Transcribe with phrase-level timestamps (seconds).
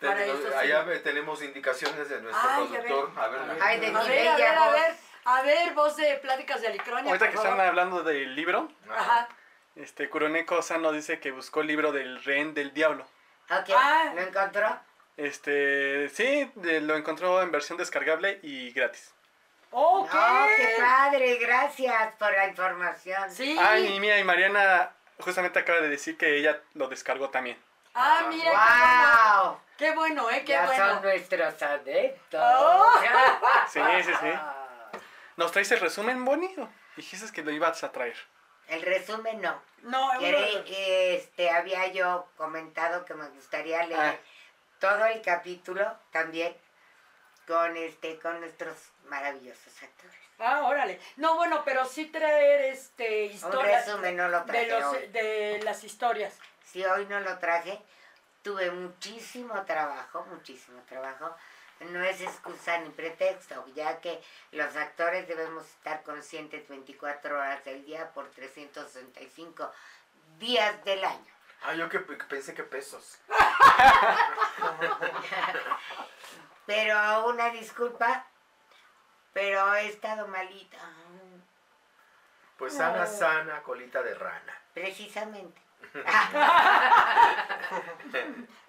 [0.00, 0.54] Para Ten- eso sí.
[0.58, 3.12] allá tenemos indicaciones de nuestro Ay, a productor.
[3.22, 4.72] A ver, Ay, de A ver, a ver, a voz.
[4.72, 4.94] ver,
[5.24, 9.28] a ver, voz de Pláticas de Alicronia, Ahorita que están hablando del libro, Ajá.
[9.76, 13.04] este Kuroneko Sano dice que buscó el libro del rehén del diablo.
[13.50, 14.12] Ok, Ah.
[14.14, 14.80] ¿lo encontró?
[15.18, 19.12] Este, sí, de- lo encontró en versión descargable y gratis.
[19.70, 23.30] No, qué padre, gracias por la información.
[23.30, 23.56] Sí.
[23.60, 24.90] Ay, y mira, y Mariana
[25.20, 27.58] justamente acaba de decir que ella lo descargó también.
[27.94, 29.60] Ah, mira, ¡Wow!
[29.76, 30.24] qué bueno.
[30.24, 30.40] Qué bueno, ¿eh?
[30.44, 30.86] Qué ya bueno.
[30.94, 32.40] son nuestros adeptos.
[32.42, 33.00] Oh.
[33.68, 34.32] Sí, sí, sí.
[35.36, 36.54] ¿Nos traes el resumen, Bonnie?
[36.58, 38.16] ¿O Dijiste que lo ibas a traer.
[38.68, 39.60] El resumen no.
[39.82, 44.16] No, uno- este, había yo comentado que me gustaría leer Ah.
[44.78, 46.54] todo el capítulo también
[47.48, 48.76] con este con nuestros
[49.08, 50.16] maravillosos actores.
[50.40, 50.98] Ah, órale.
[51.16, 55.06] No, bueno, pero sí traer este Un historias resumen no lo de traje los hoy.
[55.08, 56.36] de las historias.
[56.64, 57.80] Si hoy no lo traje,
[58.42, 61.34] tuve muchísimo trabajo, muchísimo trabajo.
[61.80, 67.84] No es excusa ni pretexto, ya que los actores debemos estar conscientes 24 horas del
[67.84, 69.70] día por 365
[70.38, 71.24] días del año.
[71.62, 73.18] Ah, yo que, que pensé que pesos.
[76.66, 78.26] Pero una disculpa,
[79.32, 80.78] pero he estado malita,
[82.58, 84.54] Pues sana, sana, colita de rana.
[84.74, 85.60] precisamente.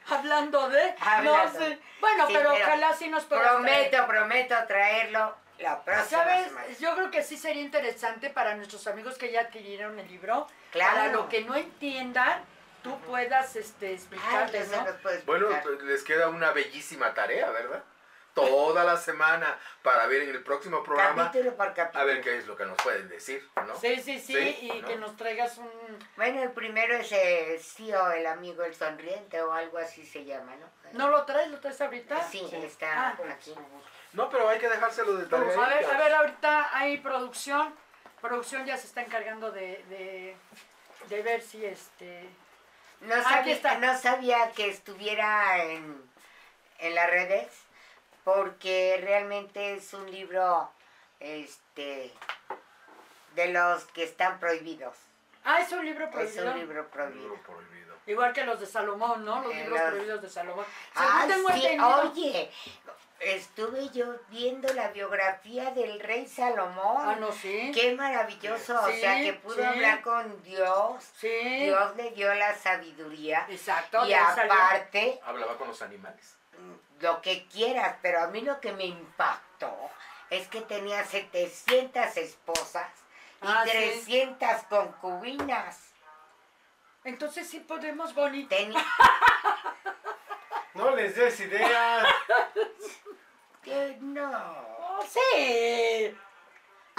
[0.09, 0.95] Hablando de.
[0.99, 1.59] Hablando.
[1.59, 1.79] No sé.
[1.99, 3.89] Bueno, Sí, pero pero ojalá sí nos puedas traer.
[3.91, 6.47] Prometo, prometo traerlo la próxima ¿Sabes?
[6.47, 6.67] semana.
[6.79, 10.47] Yo creo que sí sería interesante para nuestros amigos que ya adquirieron el libro.
[10.71, 10.95] Claro.
[10.95, 12.41] Para lo que no entiendan,
[12.83, 14.85] tú puedas este, explicarles, ¿no?
[15.25, 15.47] Bueno,
[15.83, 17.83] les queda una bellísima tarea, ¿verdad?
[18.33, 22.01] Toda la semana para ver en el próximo programa capítulo por capítulo.
[22.01, 23.75] a ver qué es lo que nos pueden decir, ¿no?
[23.75, 24.87] Sí, sí, sí, Sí, y ¿no?
[24.87, 25.69] que nos traigas un...
[26.15, 30.55] Bueno, el primero es el Cío, el amigo el sonriente o algo así se llama,
[30.55, 30.67] ¿no?
[30.93, 31.49] ¿No lo traes?
[31.49, 32.21] ¿Lo traes ahorita?
[32.23, 33.17] Sí, está Ah.
[33.31, 33.53] aquí.
[34.13, 35.53] No, pero hay que dejárselo de tarea.
[35.65, 37.73] A ver, a ver, ahorita hay producción.
[38.21, 40.37] Producción ya se está encargando de, de,
[41.09, 42.29] de ver si este...
[43.01, 43.77] No Aquí sabía, está.
[43.79, 46.01] no sabía que estuviera en,
[46.79, 47.47] en las redes
[48.23, 50.71] porque realmente es un libro
[51.19, 52.11] este
[53.35, 54.95] de los que están prohibidos.
[55.43, 56.51] Ah, es un libro Es prohibido.
[56.51, 57.21] un libro prohibido.
[57.23, 57.95] Libro prohibido.
[58.07, 59.41] Igual que los de Salomón, ¿no?
[59.41, 60.65] Los Eh, libros los- prohibidos de Salomón.
[60.93, 62.51] Según Ay, tengo sí, entendido- oye,
[63.19, 66.97] estuve yo viendo la biografía del rey Salomón.
[66.99, 67.71] Ah, no, sí.
[67.73, 69.61] Qué maravilloso, o sea, que pudo sí.
[69.63, 71.03] hablar con Dios.
[71.17, 71.29] Sí.
[71.65, 73.45] Dios le dio la sabiduría.
[73.49, 74.05] Exacto.
[74.05, 74.51] Y salió.
[74.53, 76.35] aparte, Hablaba con los animales.
[77.01, 79.75] Lo que quieras, pero a mí lo que me impactó
[80.29, 82.87] es que tenía 700 esposas
[83.41, 83.71] y Ah, sí.
[83.71, 85.79] 300 concubinas.
[87.03, 88.13] Entonces sí podemos.
[88.49, 88.85] Tenía...
[90.73, 92.07] No les des ideas.
[93.61, 94.31] que no.
[94.79, 96.15] Oh, sí.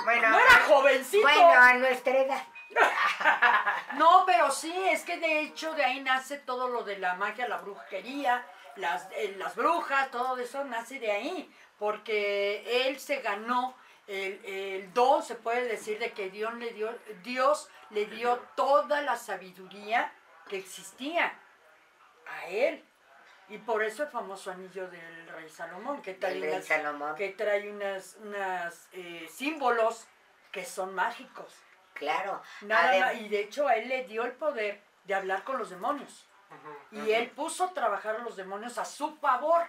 [0.05, 1.23] Bueno, No era jovencito.
[1.23, 2.43] bueno, a nuestra edad.
[3.95, 7.47] No, pero sí, es que de hecho de ahí nace todo lo de la magia,
[7.47, 8.45] la brujería,
[8.77, 14.93] las, eh, las brujas, todo eso nace de ahí, porque él se ganó el, el
[14.95, 20.13] don, se puede decir, de que Dios le dio, Dios le dio toda la sabiduría
[20.49, 21.39] que existía
[22.27, 22.85] a él.
[23.49, 27.15] Y por eso el famoso anillo del rey Salomón, que trae, unas- Salomón.
[27.17, 30.07] que trae unas, unas eh, símbolos
[30.51, 31.55] que son mágicos.
[31.95, 32.41] Claro.
[32.63, 35.69] Nada Adem- y de hecho a él le dio el poder de hablar con los
[35.71, 36.27] demonios.
[36.93, 39.67] Y él puso a trabajar a los demonios a su favor.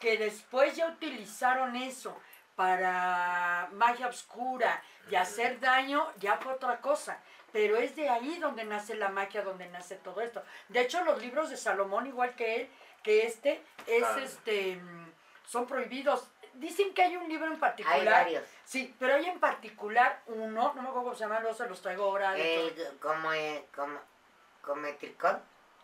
[0.00, 2.16] Que después ya utilizaron eso
[2.54, 7.20] para magia oscura y hacer daño, ya fue otra cosa.
[7.52, 10.42] Pero es de ahí donde nace la magia, donde nace todo esto.
[10.68, 12.70] De hecho, los libros de Salomón, igual que él,
[13.02, 14.20] que este, es Ah.
[14.22, 15.12] este, mm,
[15.46, 16.28] son prohibidos.
[16.54, 18.04] Dicen que hay un libro en Hay particular.
[18.24, 18.44] varios.
[18.64, 21.80] Sí, pero hay en particular uno, no me acuerdo cómo se llama, luego se los
[21.80, 22.32] traigo ahora.
[22.32, 23.98] de como, eh, como.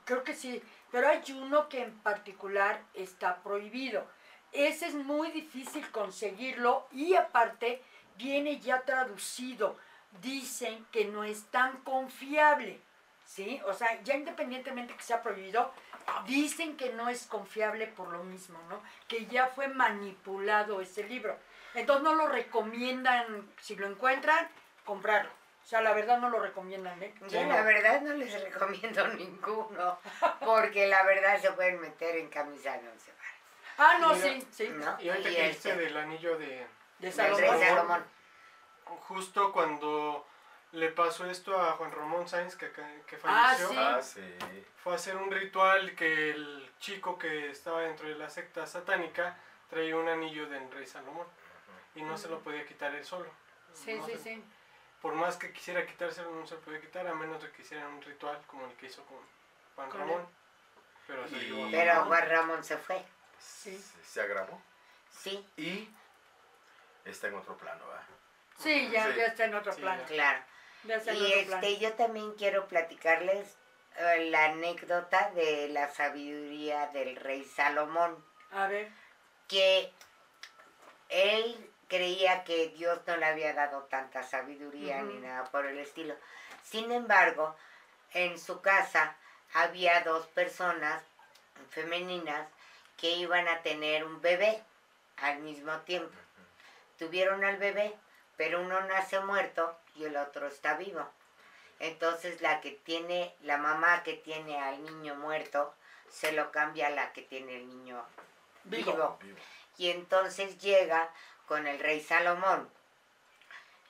[0.05, 4.07] Creo que sí, pero hay uno que en particular está prohibido.
[4.53, 7.83] Ese es muy difícil conseguirlo y aparte
[8.17, 9.77] viene ya traducido.
[10.21, 12.81] Dicen que no es tan confiable,
[13.27, 13.61] ¿sí?
[13.67, 15.73] O sea, ya independientemente que sea prohibido,
[16.27, 18.81] dicen que no es confiable por lo mismo, ¿no?
[19.09, 21.37] Que ya fue manipulado ese libro.
[21.75, 24.49] Entonces no lo recomiendan, si lo encuentran,
[24.85, 25.31] comprarlo.
[25.65, 27.15] O sea, la verdad no lo recomiendan, ¿eh?
[27.29, 29.99] Yo la verdad no les recomiendo ninguno,
[30.45, 33.35] porque la verdad se pueden meter en camisa de once varas.
[33.79, 34.69] Ah, no, Mira, sí, sí.
[34.69, 35.01] ¿no?
[35.01, 36.47] Y ahorita que dijiste este, del anillo de
[36.99, 37.13] De del rey
[37.49, 37.61] Salomón.
[37.61, 38.05] Salomón.
[38.85, 40.27] justo cuando
[40.73, 43.69] le pasó esto a Juan Ramón Sáenz, que, acá- que Ah, falleció.
[43.71, 43.77] sí.
[43.79, 44.65] Ah, sí.
[44.83, 49.37] Fue a hacer un ritual que el chico que estaba dentro de la secta satánica
[49.71, 51.27] traía un anillo del rey Salomón
[51.95, 53.31] y no se lo podía quitar él solo.
[53.73, 54.45] Sí, No sí, se- sí.
[55.05, 58.01] Por más que quisiera quitárselo, no se podía quitar, a menos de que hicieran un
[58.01, 59.19] ritual como el que hizo con
[59.75, 60.27] Juan Con Ramón.
[61.07, 63.05] Pero se Y- llevó a- Pero Juan Ramón se fue.
[63.39, 63.77] Sí.
[63.77, 64.63] Se, se agravó
[65.11, 65.95] Sí, y
[67.05, 68.03] está en otro plano, ¿verdad?
[68.59, 69.19] Sí, ya, Sí.
[69.19, 70.03] ya está en otro Sí, plano.
[70.07, 70.43] claro.
[70.85, 71.67] Ya está en Y otro plano.
[71.67, 73.59] este, yo también quiero platicarles
[73.97, 78.91] eh, la anécdota de la sabiduría del rey Salomón, A ver.
[79.49, 79.93] que
[81.11, 86.17] él creía que Dios no le había dado tanta sabiduría ni nada por el estilo.
[86.65, 87.55] Sin embargo,
[88.15, 89.15] en su casa
[89.53, 91.01] había dos personas
[91.71, 92.49] femeninas
[92.97, 94.61] que iban a tener un bebé
[95.19, 96.13] al mismo tiempo.
[96.99, 97.95] Tuvieron al bebé,
[98.37, 101.09] pero uno nace muerto y el otro está vivo.
[101.79, 105.73] Entonces la que tiene, la mamá que tiene al niño muerto,
[106.11, 108.05] se lo cambia a la que tiene el niño
[108.65, 108.93] Vivo.
[108.93, 109.19] vivo.
[109.23, 109.39] Vivo.
[109.77, 111.11] Y entonces llega
[111.47, 112.71] con el rey Salomón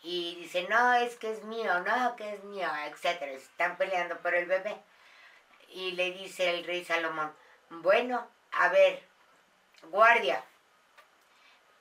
[0.04, 3.32] y dice, no, es que es mío, no, que es mío, etcétera.
[3.32, 4.76] Están peleando por el bebé.
[5.70, 7.34] Y le dice el rey Salomón,
[7.70, 9.02] bueno, a ver,
[9.84, 10.44] guardia,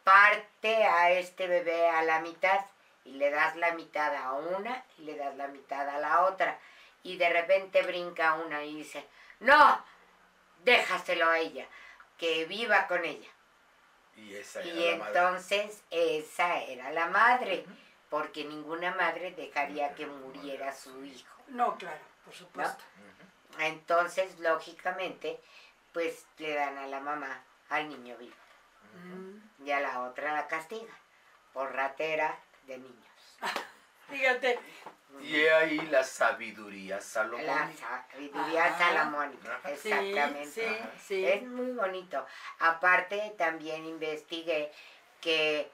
[0.06, 2.66] parte a este bebé a la mitad
[3.04, 6.58] y le das la mitad a una y le das la mitad a la otra.
[7.04, 9.06] Y de repente brinca una y dice,
[9.42, 9.86] no,
[10.64, 11.68] déjaselo a ella,
[12.18, 13.30] que viva con ella.
[14.18, 15.08] Y esa era Y la madre.
[15.20, 17.66] entonces esa era la madre,
[18.10, 21.36] porque ninguna madre dejaría que muriera su hijo.
[21.48, 22.84] No, claro, por supuesto.
[23.60, 25.40] Entonces, lógicamente,
[25.94, 28.36] pues le dan a la mamá al niño vivo
[28.96, 29.66] Mm.
[29.66, 30.94] y a la otra la castiga
[31.52, 32.38] por ratera
[32.68, 33.40] de niños.
[34.10, 34.60] Fíjate,
[35.22, 38.06] Y he ahí la sabiduría La salomónica.
[38.12, 38.78] sabiduría Ajá.
[38.78, 39.70] salomónica, Ajá.
[39.70, 40.46] sí, exactamente.
[40.52, 40.78] sí,
[41.08, 41.26] sí.
[41.26, 42.26] Es muy bonito.
[42.60, 44.72] Aparte, también investigué
[45.22, 45.70] que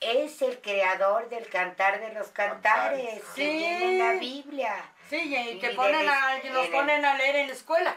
[0.00, 3.24] es el creador del cantar de los cantares, Cantares.
[3.34, 3.56] que Sí.
[3.58, 7.48] viene en la Biblia, Sí, y que Y ponen a, el- ponen a leer en
[7.48, 7.96] la escuela.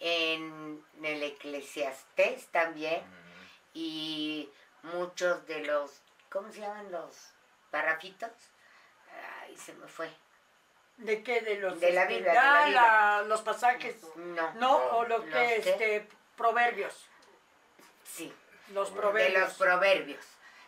[0.00, 3.02] en el Eclesiastés también,
[3.74, 4.50] y
[4.82, 7.32] muchos de los, ¿cómo se llaman los
[7.80, 8.30] parrafitos?
[9.42, 10.10] Ay, se me fue.
[10.96, 11.42] ¿De qué?
[11.42, 11.78] De los...
[11.78, 12.82] De la este, Biblia, de la Biblia.
[12.82, 13.96] la- los pasajes.
[14.16, 15.56] No, No, No, o lo ¿los que, qué?
[15.70, 17.06] este, proverbios.
[18.04, 18.32] sí,
[18.72, 19.40] Los De de proverbios.
[19.42, 20.24] los proverbios,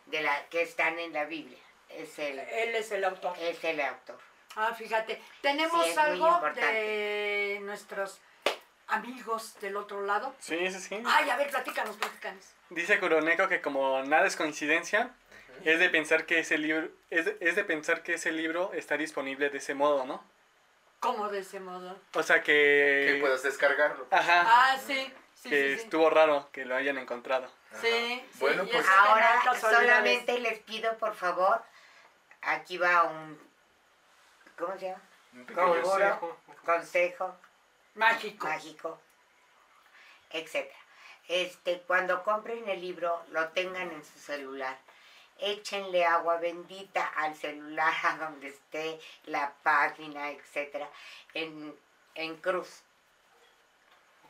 [0.07, 1.59] de la que están en la Biblia.
[1.89, 3.35] Es el, Él es el autor.
[3.41, 4.19] es el autor.
[4.57, 5.23] Ah, fíjate.
[5.41, 8.21] Tenemos Sí, algo de nuestros
[8.89, 10.35] amigos del otro lado.
[10.41, 11.03] Sí, sí, sí.
[11.07, 12.45] Ay, a ver, platícanos, platícanos.
[12.71, 15.11] Dice Kuroneko que como nada es coincidencia,
[15.65, 18.97] es de pensar que ese libro es de, es de pensar que ese libro está
[18.97, 20.23] disponible de ese modo, ¿no?
[21.01, 21.97] ¿Cómo de ese modo?
[22.15, 24.07] O sea que Que puedas descargarlo.
[24.11, 25.83] ajá, Ah, sí, sí, que sí, sí.
[25.85, 27.51] estuvo raro que lo hayan encontrado.
[27.81, 31.63] Sí, Bueno, y pues Ahora solamente les pido por favor,
[32.43, 33.39] aquí va un,
[34.59, 35.03] ¿cómo se llama?
[35.35, 37.37] un Conjuro, consejo
[37.95, 38.47] Mágico.
[38.47, 39.01] mágico,
[40.31, 40.79] etcétera.
[41.29, 44.79] Este, cuando compren el libro, lo tengan en su celular.
[45.39, 50.89] Échenle agua bendita al celular, a donde esté la página, etcétera,
[51.35, 51.75] en,
[52.15, 52.83] en cruz.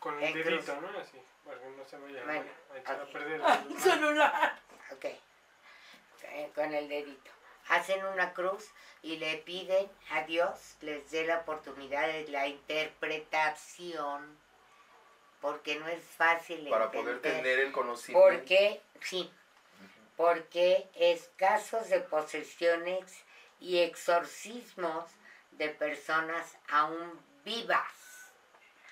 [0.01, 0.45] Con el En cruz.
[0.67, 0.99] dedito, ¿no?
[0.99, 3.13] Así, para que no se vaya Bueno, a echar a ok.
[3.13, 3.41] perder.
[3.71, 4.59] El- celular.
[4.93, 5.05] Ok.
[5.05, 7.31] Eh, Con el dedito.
[7.69, 8.71] Hacen una cruz
[9.03, 14.39] y le piden a Dios les dé la oportunidad de la interpretación.
[15.41, 17.43] Porque no es fácil Para poder entender.
[17.43, 18.29] tener el conocimiento.
[18.29, 19.33] Porque, sí,
[20.19, 23.25] porque escasos de posesiones
[23.61, 25.05] y exorcismos
[25.53, 27.93] de personas aún vivas,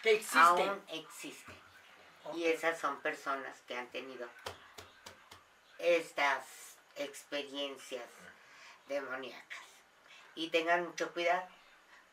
[0.05, 0.41] Que existen.
[0.41, 1.57] aún existen.
[2.33, 4.29] Y esas son personas que han tenido
[5.79, 8.07] estas experiencias
[8.87, 9.67] demoníacas.
[10.37, 11.49] Y tengan mucho cuidado.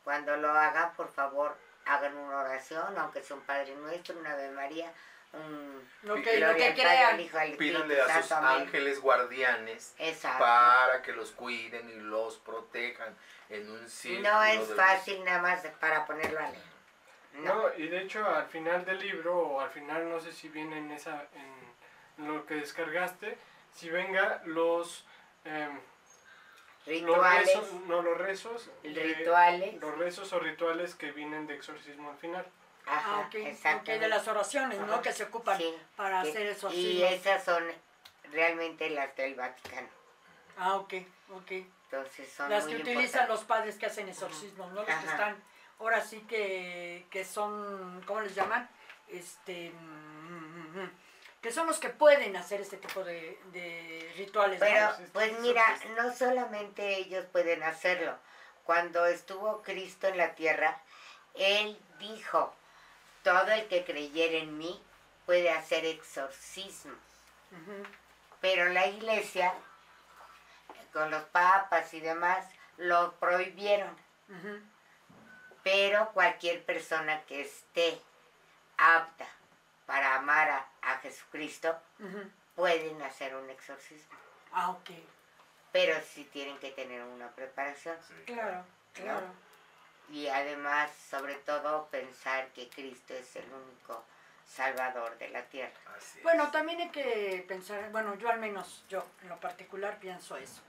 [0.03, 1.55] Cuando lo hagan, por favor,
[1.85, 4.91] hagan una oración, aunque sea un Padre Nuestro, una Ave María,
[5.33, 7.17] un Lo que, lo crean.
[7.57, 10.39] Pídanle a sus ángeles guardianes Exacto.
[10.43, 13.15] para que los cuiden y los protejan
[13.49, 16.73] en un círculo No es fácil nada más para ponerlo a leer.
[17.33, 17.55] No.
[17.55, 20.77] No, y de hecho al final del libro, o al final no sé si viene
[20.77, 21.25] en esa,
[22.17, 23.37] en lo que descargaste,
[23.73, 25.03] si venga los,
[25.45, 25.79] em,
[26.85, 29.73] los Rituales, rezos, no los rezos, de- rituales.
[29.81, 32.45] los rezos o rituales que vienen de exorcismo al final.
[32.85, 33.99] Ajá, Ah, ok, ok, exactamente.
[33.99, 34.93] de las oraciones, ¿no?
[34.93, 35.01] Ajá.
[35.01, 37.63] Que se ocupan Sí, para que- hacer esos Y esas son
[38.31, 39.87] realmente las del Vaticano.
[40.57, 40.93] Ah, ok,
[41.31, 41.51] ok.
[41.51, 44.75] Entonces son Las muy que utilizan los padres que hacen exorcismos, ¿no?
[44.81, 45.41] Los que están,
[45.79, 48.67] ahora sí que, que son, ¿cómo les llaman?
[49.07, 50.91] Este, mm, mm,
[51.41, 54.59] que son los que pueden hacer este tipo de, de rituales.
[54.59, 58.17] Pero, pues mira, no solamente ellos pueden hacerlo.
[58.63, 60.81] Cuando estuvo Cristo en la tierra,
[61.35, 62.55] Él dijo,
[63.23, 64.81] todo el que creyera en mí
[65.25, 66.93] puede hacer exorcismo.
[67.51, 67.83] Ujú.
[68.41, 69.53] Pero la iglesia,
[70.91, 72.45] con los papas y demás,
[72.77, 73.95] lo prohibieron.
[75.63, 78.01] Pero cualquier persona que esté
[78.77, 79.27] apta
[79.85, 82.29] para amar a, a Jesucristo, Ujú.
[82.55, 84.17] pueden hacer un exorcismo.
[84.51, 84.89] Ah, ok.
[85.71, 87.97] Pero sí tienen que tener una preparación.
[88.25, 89.27] Claro, claro.
[90.09, 94.03] Y además, sobre todo, pensar que Cristo es el único
[94.45, 95.73] salvador de la tierra.
[95.97, 96.23] Así es.
[96.23, 100.61] Bueno, también hay que pensar, bueno, yo al menos, yo en lo particular pienso eso.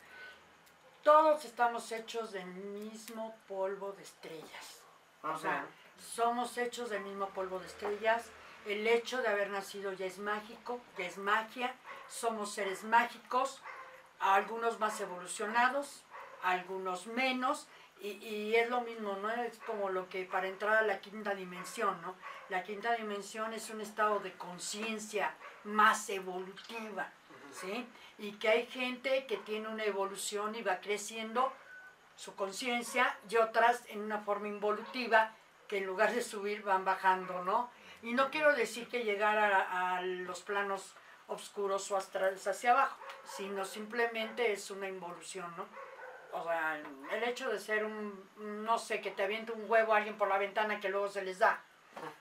[1.02, 4.80] Todos estamos hechos del mismo polvo de estrellas.
[5.22, 5.66] O sea,
[5.98, 8.30] somos hechos del mismo polvo de estrellas.
[8.66, 11.74] El hecho de haber nacido ya es mágico, ya es magia.
[12.08, 13.60] Somos seres mágicos,
[14.18, 16.04] algunos más evolucionados,
[16.42, 17.68] algunos menos.
[18.04, 19.30] Y, y es lo mismo, ¿no?
[19.30, 22.14] Es como lo que para entrar a la quinta dimensión, ¿no?
[22.50, 25.34] La quinta dimensión es un estado de conciencia
[25.64, 27.10] más evolutiva,
[27.50, 27.86] ¿sí?
[28.18, 31.50] Y que hay gente que tiene una evolución y va creciendo
[32.14, 35.32] su conciencia y otras en una forma involutiva
[35.66, 37.70] que en lugar de subir van bajando, ¿no?
[38.02, 40.94] Y no quiero decir que llegar a, a los planos
[41.26, 45.64] oscuros o astrales hacia abajo, sino simplemente es una involución, ¿no?
[46.34, 46.80] O sea,
[47.12, 50.28] el hecho de ser un, no sé, que te aviente un huevo a alguien por
[50.28, 51.62] la ventana que luego se les da.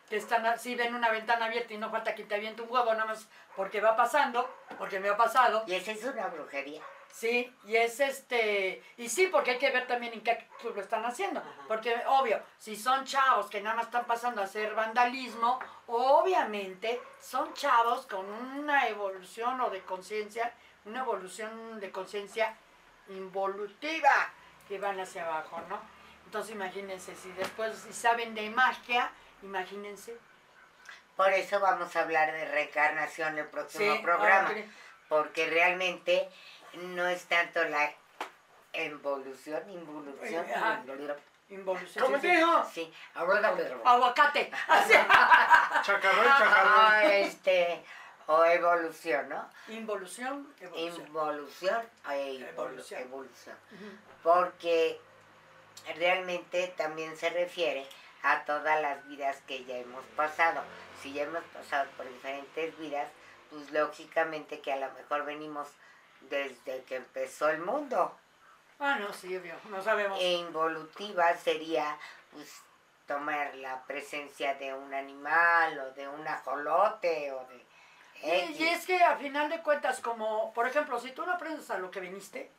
[0.08, 2.94] Que están así, ven una ventana abierta y no falta que te aviente un huevo,
[2.94, 5.64] nada más porque va pasando, porque me ha pasado.
[5.68, 6.82] Y esa es una brujería.
[7.14, 10.82] Sí, y es este, y sí, porque hay que ver también en qué actitud lo
[10.82, 15.60] están haciendo, porque obvio, si son chavos que nada más están pasando a hacer vandalismo,
[15.86, 20.56] obviamente son chavos con una evolución o de conciencia,
[20.86, 22.58] una evolución de conciencia
[23.10, 24.30] involutiva
[24.68, 25.80] que van hacia abajo, ¿no?
[26.26, 30.18] Entonces imagínense, si después si saben de magia, imagínense.
[31.16, 34.50] Por eso vamos a hablar de reencarnación en el próximo Sí, programa.
[35.08, 36.30] Porque realmente
[36.74, 37.92] no es tanto la
[38.72, 40.46] evolución, involución.
[40.56, 40.82] Ajá.
[41.50, 42.04] Involución.
[42.04, 42.66] ¿Cómo dijo?
[42.74, 43.54] Sí, ahora
[43.86, 44.50] Aguacate.
[45.84, 47.12] Chacarrón, chacarrón.
[47.12, 47.84] este,
[48.28, 49.50] o evolución, ¿no?
[49.68, 51.06] Involución, evolución.
[51.08, 53.02] Involución evolu- Evolución.
[53.02, 53.56] evolución.
[54.24, 55.00] Porque
[55.98, 57.86] realmente también se refiere
[58.24, 60.62] a todas las vidas que ya hemos pasado.
[61.02, 63.10] Si ya hemos pasado por diferentes vidas,
[63.50, 65.68] pues lógicamente que a lo mejor venimos
[66.22, 68.18] desde que empezó el mundo.
[68.80, 70.18] Ah, no, sí, obvio, no sabemos.
[70.22, 71.98] E involutiva sería
[72.32, 72.62] pues
[73.08, 77.66] tomar la presencia de un animal o de un ajolote o de
[78.24, 78.60] X.
[78.60, 81.78] y es que a final de cuentas, como, por ejemplo, si tú no aprendes a
[81.78, 82.50] lo que viniste,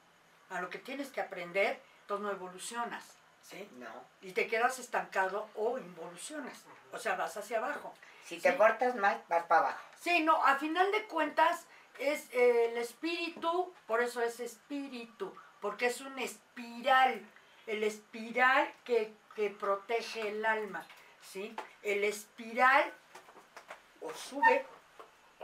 [0.51, 3.05] a lo que tienes que aprender, entonces no evolucionas,
[3.43, 3.69] ¿sí?
[3.79, 3.89] No.
[4.23, 7.95] Y te quedas estancado o involucionas, o sea, vas hacia abajo.
[8.25, 8.57] Si te Sí.
[8.59, 9.81] portas mal, vas para abajo.
[10.01, 11.65] Sí, no, a final de cuentas
[11.99, 17.25] es eh, el espíritu, por eso es espíritu, porque es un espiral,
[17.67, 20.87] el espiral que, que protege el alma,
[21.23, 21.55] ¿sí?
[21.83, 22.93] El espiral
[24.01, 24.67] o sube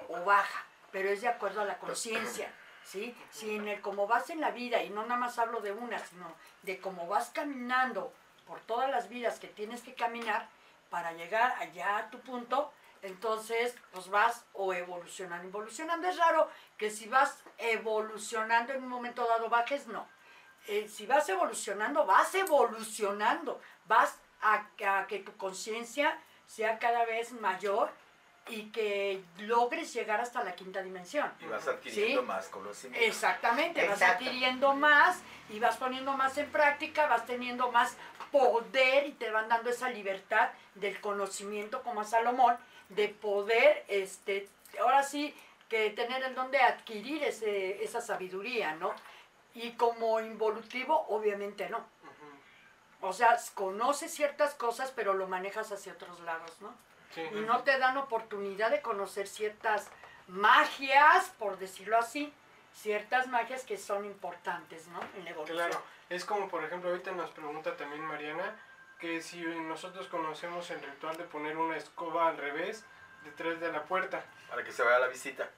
[0.09, 2.52] o baja, pero es de acuerdo a la conciencia,
[2.85, 3.16] ¿sí?
[3.30, 5.99] Si en el cómo vas en la vida, y no nada más hablo de una,
[5.99, 8.12] sino de cómo vas caminando
[8.47, 10.49] por todas las vidas que tienes que caminar
[10.90, 16.09] para llegar allá a tu punto, entonces pues vas o evolucionando, evolucionando.
[16.09, 20.07] Es raro que si vas evolucionando en un momento dado bajes, no.
[20.66, 27.33] Eh, si vas evolucionando, vas evolucionando, vas a, a que tu conciencia sea cada vez
[27.33, 27.92] mayor
[28.50, 31.30] y que logres llegar hasta la quinta dimensión.
[31.40, 32.26] Y vas adquiriendo Sí.
[32.26, 33.07] más conocimiento.
[33.07, 37.97] Exactamente, vas adquiriendo más y vas poniendo más en práctica, vas teniendo más
[38.33, 42.57] poder y te van dando esa libertad del conocimiento como a Salomón,
[42.88, 44.49] de poder, este,
[44.80, 45.35] ahora sí,
[45.69, 48.92] que tener el don de adquirir ese, esa sabiduría, ¿no?
[49.54, 51.85] Y como involutivo, obviamente no.
[53.02, 56.75] O sea, conoces ciertas cosas, pero lo manejas hacia otros lados, ¿no?
[57.14, 57.23] Sí.
[57.33, 59.90] y no te dan oportunidad de conocer ciertas
[60.29, 62.33] magias, por decirlo así,
[62.73, 65.00] ciertas magias que son importantes, ¿no?
[65.17, 65.59] En la evolución.
[65.59, 68.57] Claro, es como por ejemplo ahorita nos pregunta también Mariana
[69.00, 72.85] que si nosotros conocemos el ritual de poner una escoba al revés
[73.25, 74.23] detrás de la puerta.
[74.49, 75.49] Para que se vaya la visita.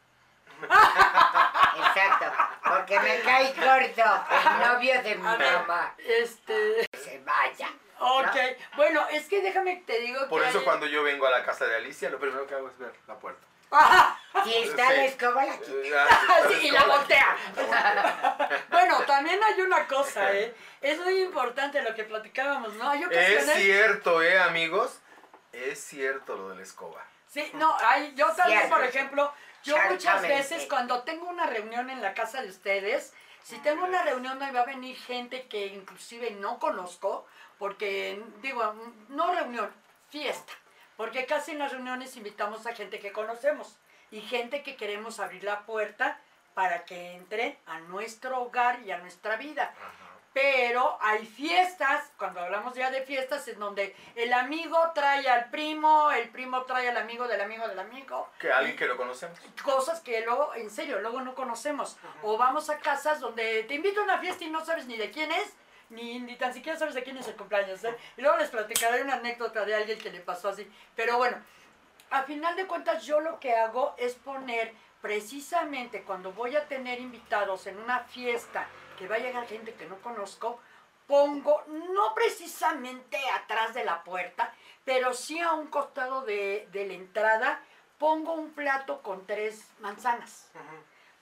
[0.63, 2.27] Exacto.
[2.65, 5.95] Porque me cae corto el novio de mi A ver, mamá.
[5.99, 7.69] este, Que se vaya.
[8.03, 8.37] Ok,
[8.77, 11.45] bueno, es que déjame te digo Por que eso hay- cuando yo vengo a la
[11.45, 13.47] casa de Alicia, lo primero que hago es ver la puerta.
[14.45, 14.97] Si está Sí.
[14.97, 16.09] la escoba, la quita.
[16.49, 17.37] Sí, y la voltea.
[18.71, 20.55] bueno, también hay una cosa, ¿eh?
[20.81, 22.89] Es muy importante lo que platicábamos, ¿no?
[22.91, 23.55] Hay Es ocasiones...
[23.63, 25.01] cierto, ¿eh, amigos?
[25.53, 27.05] Es cierto lo de la escoba.
[27.29, 28.77] Sí, no, hay, yo también, Cierto.
[28.77, 29.33] por ejemplo,
[29.65, 34.03] yo muchas veces cuando tengo una reunión en la casa de ustedes, si tengo una
[34.03, 37.27] reunión donde va a venir gente que inclusive no conozco,
[37.63, 38.75] porque digo,
[39.09, 39.73] no reunión,
[40.09, 40.53] fiesta,
[40.97, 43.79] porque casi en las reuniones invitamos a gente que conocemos
[44.11, 46.19] y gente que queremos abrir la puerta
[46.55, 49.73] para que entre a nuestro hogar y a nuestra vida.
[50.33, 56.11] Pero hay fiestas, cuando hablamos ya de fiestas, en donde el amigo trae al primo,
[56.11, 58.29] el primo trae al amigo del amigo del amigo.
[58.41, 59.39] Que alguien que lo conocemos.
[59.63, 61.97] Cosas que luego, en serio, luego no conocemos.
[62.23, 65.13] O vamos a casas donde te invito a una fiesta y no sabes ni de
[65.13, 65.55] quién es,
[65.93, 67.85] ni, ni tan siquiera sabes de quién es el cumpleaños.
[67.85, 67.97] ¿eh?
[68.17, 70.71] Y luego les platicaré una anécdota de alguien que le pasó así.
[70.97, 71.37] Pero bueno,
[72.11, 77.01] a final de cuentas yo lo que hago es poner precisamente cuando voy a tener
[77.01, 78.67] invitados en una fiesta
[78.99, 80.61] que va a llegar gente que no conozco,
[81.07, 86.95] pongo no precisamente atrás de la puerta, pero sí a un costado de, de la
[86.95, 87.61] entrada,
[87.99, 90.51] pongo un plato con tres manzanas.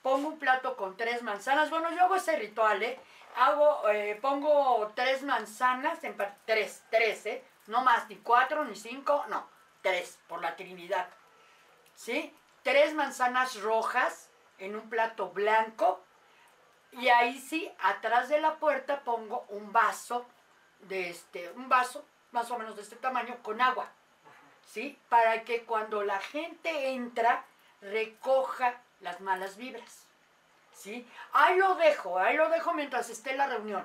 [0.02, 1.70] Pongo un plato con tres manzanas.
[1.70, 2.98] Bueno, yo hago ese ritual, ¿eh?
[3.36, 7.44] Hago, eh, pongo tres manzanas, en tres, tres, ¿eh?
[7.66, 9.48] No más, ni cuatro, ni cinco, no,
[9.82, 11.08] tres, por la Trinidad.
[11.94, 12.34] ¿Sí?
[12.62, 16.02] Tres manzanas rojas en un plato blanco.
[16.92, 20.26] Y ahí sí, atrás de la puerta pongo un vaso
[20.80, 23.88] de este, un vaso más o menos de este tamaño con agua.
[24.66, 24.98] ¿Sí?
[25.08, 27.44] Para que cuando la gente entra,
[27.80, 30.09] recoja las malas vibras.
[31.32, 33.84] Ahí lo dejo, ahí lo dejo mientras esté la reunión.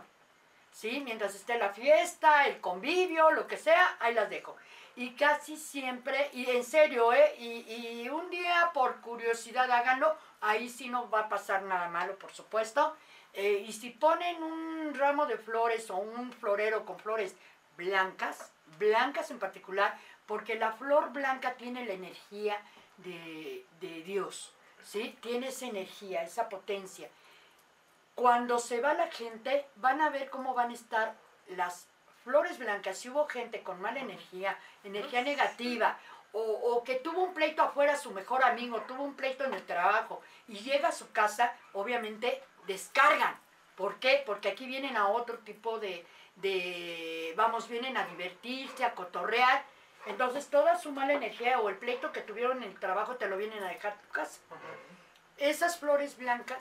[0.72, 1.02] ¿Sí?
[1.06, 4.58] Mientras esté la fiesta, el convivio, lo que sea, ahí las dejo.
[4.98, 7.36] Y casi siempre, y en serio, ¿eh?
[7.38, 12.32] Y, un día por curiosidad háganlo, ahí sí no va a pasar nada malo, por
[12.32, 12.96] supuesto.
[13.34, 17.36] Eh, y si ponen un ramo de flores o un florero con flores
[17.78, 22.62] blancas, blancas en particular, porque la flor blanca tiene la energía
[22.98, 23.66] de
[24.06, 24.54] Dios,
[24.86, 25.18] ¿sí?
[25.22, 27.10] Tiene esa energía, esa potencia.
[28.14, 31.16] Cuando se va la gente, van a ver cómo van a estar
[31.48, 31.88] las
[32.24, 32.98] flores blancas.
[32.98, 35.98] Si hubo gente con mala energía, energía negativa,
[36.32, 39.66] o, o que tuvo un pleito afuera, su mejor amigo, tuvo un pleito en el
[39.66, 43.38] trabajo, y llega a su casa, obviamente descargan.
[43.76, 44.24] ¿Por qué?
[44.26, 46.06] Porque aquí vienen a otro tipo de,
[46.38, 49.66] de, vamos, vienen a divertirse, a cotorrear.
[50.06, 53.38] Entonces toda su mala energía o el pleito que tuvieron en el trabajo te lo
[53.38, 54.40] vienen a dejar a tu casa.
[55.38, 56.60] Esas flores blancas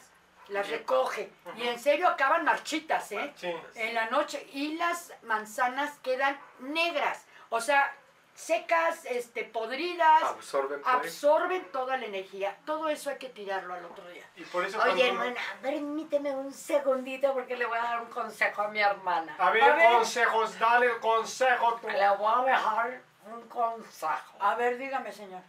[0.48, 3.32] las recoge y en serio acaban marchitas, ¿eh?
[3.36, 3.54] Sí.
[3.76, 7.94] En la noche y las manzanas quedan negras, o sea,
[8.34, 10.94] secas, este, podridas, Absorben pues.
[10.94, 12.56] absorben toda la energía.
[12.66, 14.24] Todo eso hay que tirarlo al otro día.
[14.36, 18.62] Y por eso Oye, hermana, permíteme un segundito porque le voy a dar un consejo
[18.62, 19.36] a mi hermana.
[19.38, 19.92] A ver, A ver.
[19.92, 21.88] consejos, dale el consejo tú.
[21.88, 24.36] Le voy a dejar un consejo.
[24.40, 25.42] A ver, dígame, señor.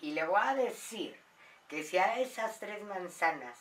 [0.00, 1.18] Y le voy a decir
[1.68, 3.56] que si a esas tres manzanas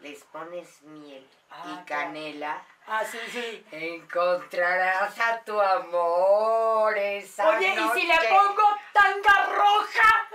[0.00, 3.64] les pones miel Ah, y canela, Ah, sí, sí.
[3.70, 10.28] encontrarás a tu amor esa Oye, ¿y si le pongo tanga roja?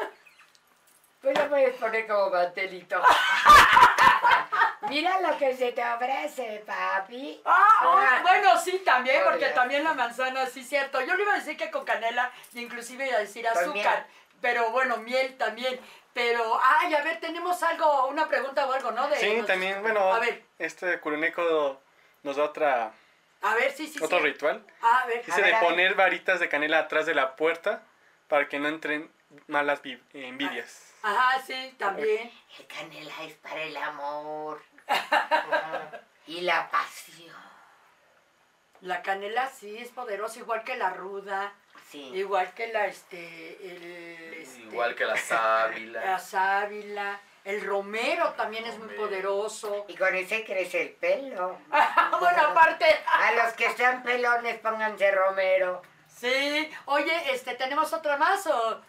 [1.22, 3.02] Pues le puedes poner como mantelito.
[4.90, 7.42] Mira lo que se te ofrece, papi.
[7.46, 8.20] Ah, Ah.
[8.22, 11.02] bueno, sí, también, porque también la manzana, sí, cierto.
[11.02, 14.08] Yo le iba a decir que con canela, y inclusive iba a decir azúcar,
[14.42, 15.80] pero bueno, miel también.
[16.14, 19.08] Pero, ay, a ver, tenemos algo, una pregunta o algo, ¿no?
[19.08, 21.80] De Sí, nos- también, bueno, A ver, este Curuneco
[22.24, 22.92] nos da otra,
[23.42, 24.24] a ver, sí, sí, otro sí.
[24.26, 24.66] ritual.
[24.82, 25.70] A ver, Dice ver, de a ver.
[25.70, 27.84] poner varitas de canela atrás de la puerta
[28.28, 29.12] para que no entren
[29.48, 30.94] malas vi- envidias.
[31.04, 32.32] ajá, sí, también.
[32.60, 34.62] El canela es para el amor.
[36.28, 37.36] y la pasión.
[38.82, 41.54] La canela sí es poderosa, igual que la ruda,
[41.90, 42.00] Sí.
[42.14, 43.18] igual que la, este,
[43.76, 46.04] el, este, Igual que la sábila.
[46.06, 49.86] la sábila, el romero también es muy poderoso.
[49.88, 51.58] Y con ese crece el pelo.
[52.20, 55.82] bueno, aparte, A los que sean pelones, pónganse romero.
[56.08, 56.70] sí.
[56.86, 58.82] Oye, este, ¿tenemos otra más o...?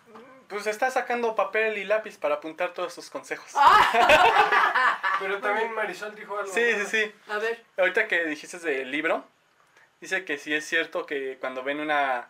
[0.48, 3.52] Pues está sacando papel y lápiz para apuntar todos sus consejos.
[5.20, 6.52] Pero también Marisol dijo algo.
[6.52, 7.14] Sí, sí, sí.
[7.30, 9.24] A ver, Ahorita que dijiste del libro,
[10.00, 12.28] dice que sí es cierto que cuando ven una,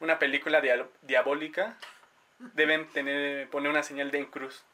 [0.00, 1.76] una película dia- diabólica,
[2.38, 4.64] deben tener, poner una señal de en cruz.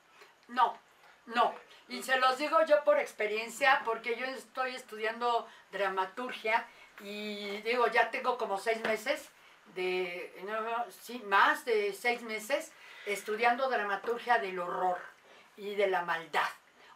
[0.48, 0.78] no.
[1.26, 1.54] No,
[1.88, 6.66] y se los digo yo por experiencia, porque yo estoy estudiando dramaturgia
[7.00, 9.30] y digo, ya tengo como seis meses,
[9.74, 12.72] de, no, sí, más de seis meses
[13.06, 14.98] estudiando dramaturgia del horror
[15.56, 16.48] y de la maldad.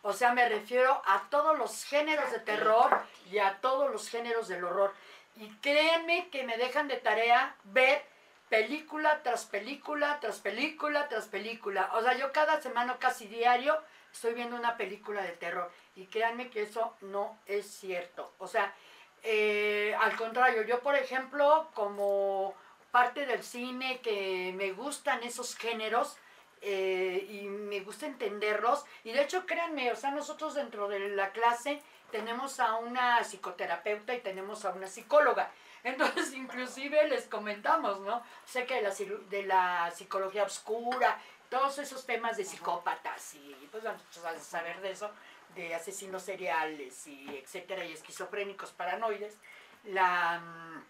[0.02, 2.90] O sea, me refiero a todos los géneros de terror
[3.30, 4.94] y a todos los géneros del horror.
[5.36, 8.02] Y créanme que me dejan de tarea ver
[8.48, 11.90] película tras película, tras película, tras película.
[11.94, 13.80] O sea, yo cada semana, casi diario,
[14.12, 15.70] estoy viendo una película de terror.
[15.96, 18.32] Y créanme que eso no es cierto.
[18.38, 18.74] O sea,
[19.22, 22.54] eh, al contrario, yo por ejemplo, como
[22.90, 26.16] parte del cine que me gustan esos géneros,
[26.60, 28.84] eh, y me gusta entenderlos.
[29.04, 34.14] Y de hecho, créanme, o sea, nosotros dentro de la clase tenemos a una psicoterapeuta
[34.14, 35.50] y tenemos a una psicóloga.
[35.84, 38.22] Entonces, inclusive les comentamos, ¿no?
[38.44, 38.94] Sé que de la,
[39.30, 44.90] de la psicología oscura, todos esos temas de psicópatas y pues vamos a saber de
[44.90, 45.10] eso,
[45.54, 49.38] de asesinos seriales y etcétera, y esquizofrénicos paranoides.
[49.84, 50.84] La, mm,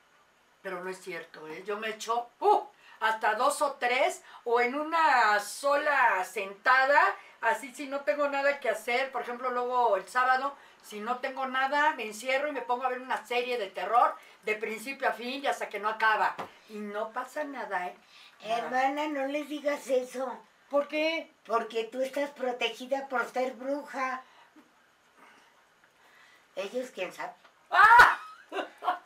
[0.68, 1.64] pero no es cierto, ¿eh?
[1.66, 2.60] Yo me echo ¡uh!
[3.00, 7.00] hasta dos o tres o en una sola sentada,
[7.40, 11.46] así si no tengo nada que hacer, por ejemplo, luego el sábado, si no tengo
[11.46, 15.12] nada, me encierro y me pongo a ver una serie de terror de principio a
[15.12, 16.36] fin y hasta que no acaba.
[16.68, 17.96] Y no pasa nada, ¿eh?
[18.42, 18.58] Nada.
[18.58, 21.32] Hermana, no les digas eso, ¿Por qué?
[21.46, 24.22] porque tú estás protegida por ser bruja.
[26.56, 27.32] Ellos, quién sabe.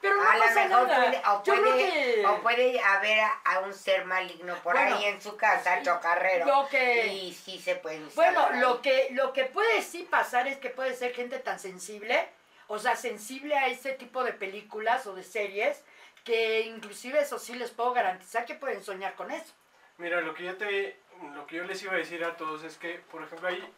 [0.00, 1.04] Pero no a lo pasa mejor nada.
[1.04, 2.26] puede, o, puede, que...
[2.26, 5.84] o puede haber a, a un ser maligno por Bueno, ahí en su casa, sí,
[5.84, 6.46] chocarrero.
[6.46, 8.14] lo que- Y sí se puede usar.
[8.32, 12.28] Bueno, lo que, lo que puede sí pasar es que puede ser gente tan sensible,
[12.68, 15.82] o sea, sensible a ese tipo de películas o de series,
[16.24, 19.52] que inclusive eso sí les puedo garantizar que pueden soñar con eso.
[19.98, 20.98] Mira, lo que yo te
[21.34, 23.70] lo que yo les iba a decir a todos es que, por ejemplo, hay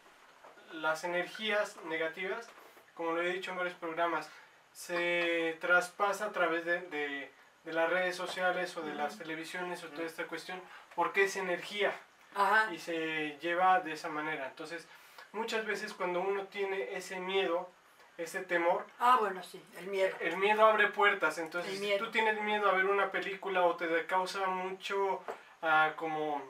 [0.71, 2.47] las energías negativas,
[2.93, 4.29] como lo he dicho en varios programas,
[4.73, 7.31] se traspasa a través de, de-
[7.63, 10.59] de las redes sociales o de las televisiones o toda esta cuestión,
[10.95, 11.93] porque es energía
[12.35, 12.73] Ajá.
[12.73, 14.47] y se lleva de esa manera.
[14.47, 14.85] Entonces,
[15.31, 17.69] muchas veces cuando uno tiene ese miedo,
[18.17, 20.13] ese temor, Ah, bueno, sí, el miedo.
[20.19, 24.05] el miedo abre puertas, entonces si tú tienes miedo a ver una película o te
[24.07, 25.23] causa mucho
[25.61, 26.43] ah, como,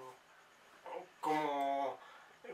[1.22, 2.00] como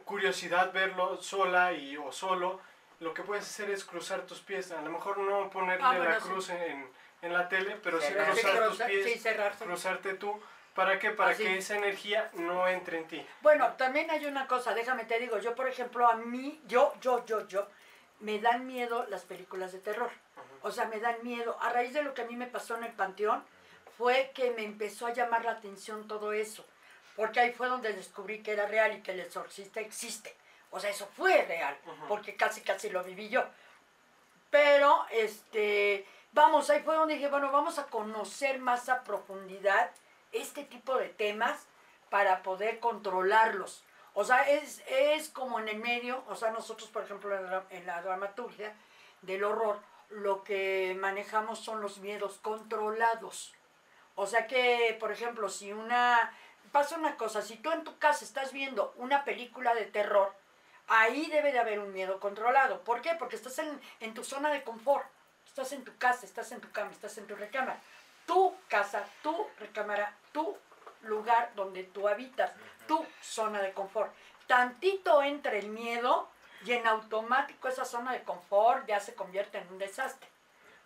[0.06, 2.60] curiosidad verlo sola y o solo,
[3.00, 6.10] lo que puedes hacer es cruzar tus pies, a lo mejor no ponerle Ah, bueno,
[6.12, 6.28] la sí.
[6.28, 6.90] cruz en,
[7.22, 9.64] en la tele, pero sí cruzar tus pies, sí, cerrarse.
[9.66, 10.40] cruzarte tú,
[10.76, 11.12] ¿para qué?
[11.12, 11.44] Para Así.
[11.44, 13.26] que esa energía no entre en ti.
[13.42, 17.26] Bueno, también hay una cosa, déjame te digo, yo por ejemplo, a mí, yo, yo,
[17.26, 17.68] yo, yo,
[18.20, 20.12] me dan miedo las películas de terror.
[20.62, 21.58] O sea, me dan miedo.
[21.62, 23.42] A raíz de lo que a mí me pasó en el Panteón,
[23.98, 26.66] fue que me empezó a llamar la atención todo eso.
[27.16, 30.36] Porque ahí fue donde descubrí que era real y que el exorcista existe.
[30.72, 31.78] O sea, eso fue real,
[32.08, 33.44] porque casi, casi lo viví yo.
[34.52, 39.92] Pero, este, vamos, ahí fue donde dije, bueno, vamos a conocer más a profundidad
[40.32, 41.68] este tipo de temas
[42.10, 43.84] para poder controlarlos.
[44.14, 47.64] O sea, es, es como en el medio, o sea, nosotros, por ejemplo, en la,
[47.70, 48.74] en la dramaturgia
[49.22, 49.80] del horror,
[50.10, 53.54] lo que manejamos son los miedos controlados.
[54.16, 56.34] O sea que, por ejemplo, si una...
[56.72, 60.36] Pasa una cosa, si tú en tu casa estás viendo una película de terror,
[60.90, 62.82] ahí debe de haber un miedo controlado.
[62.82, 63.16] ¿Por qué?
[63.18, 65.06] Porque estás en, en tu zona de confort.
[65.46, 67.80] Estás en tu casa, estás en tu cama, estás en tu recámara.
[68.26, 70.58] Tu casa, tu recámara, tu
[71.02, 72.52] lugar donde tú habitas,
[72.88, 74.14] tu zona de confort.
[74.48, 76.30] Tantito entra el miedo
[76.66, 80.28] y en automático esa zona de confort ya se convierte en un desastre.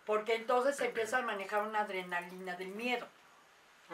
[0.06, 3.06] Porque entonces se empieza a manejar una adrenalina del miedo.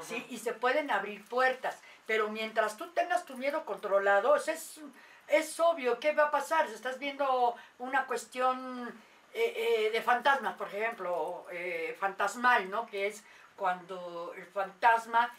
[0.02, 0.26] ¿sí?
[0.28, 1.78] Y se pueden abrir puertas.
[2.06, 4.80] Pero mientras tú tengas tu miedo controlado, o sea, es,
[5.30, 6.68] es obvio qué va a pasar.
[6.68, 8.88] Si estás viendo una cuestión
[9.32, 12.86] eh, eh, de fantasmas, por ejemplo, eh, fantasmal, ¿no?
[12.86, 13.24] Que es
[13.56, 15.34] cuando el fantasma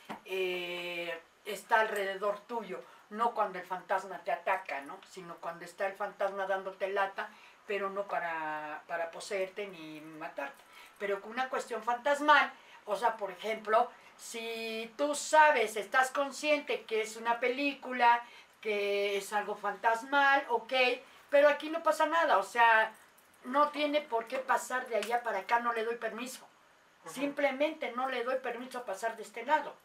[1.43, 4.99] está alrededor tuyo, no cuando el fantasma te ataca, ¿no?
[5.10, 7.30] Sino cuando está el fantasma dándote lata,
[7.67, 10.63] pero no para, para poseerte ni matarte.
[10.99, 12.54] Pero con una cuestión fantasmal,
[12.86, 18.23] o sea, por ejemplo, si tú sabes, estás consciente que es una película,
[18.62, 20.74] que es algo fantasmal, ok,
[21.30, 22.93] pero aquí no pasa nada, o sea,
[23.43, 26.47] no tiene por qué pasar de allá para acá, no le doy permiso.
[27.06, 29.76] Simplemente no le doy permiso a pasar de este lado,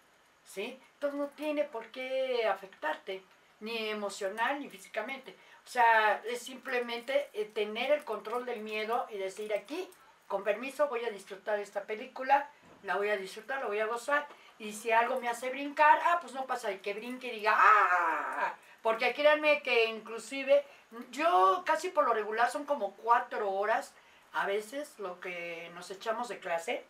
[0.45, 0.79] ¿sí?
[0.95, 3.23] Entonces no tiene por qué afectarte,
[3.61, 5.35] ni emocional ni físicamente.
[5.65, 9.91] O sea, es simplemente eh, tener el control del miedo y decir aquí,
[10.27, 12.51] con permiso, voy a disfrutar esta película,
[12.83, 14.27] la voy a disfrutar, la voy a gozar.
[14.59, 17.55] Y si algo me hace brincar, ah, pues no pasa de que brinque y diga,
[17.57, 18.55] ah,
[18.87, 20.65] porque créanme que inclusive
[21.11, 23.93] yo casi por lo regular son como cuatro horas
[24.33, 26.85] a veces lo que nos echamos de clase.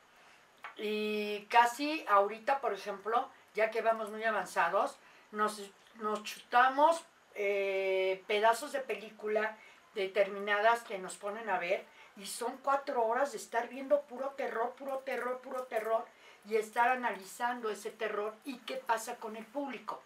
[0.77, 4.99] Y casi ahorita, por ejemplo, ya que vamos muy avanzados,
[5.33, 7.03] nos, nos chutamos
[7.35, 9.57] eh, pedazos de película
[9.95, 11.87] determinadas que nos ponen a ver
[12.19, 16.05] y son cuatro horas de estar viendo puro terror, puro terror, puro terror
[16.47, 20.03] y estar analizando ese terror y qué pasa con el público.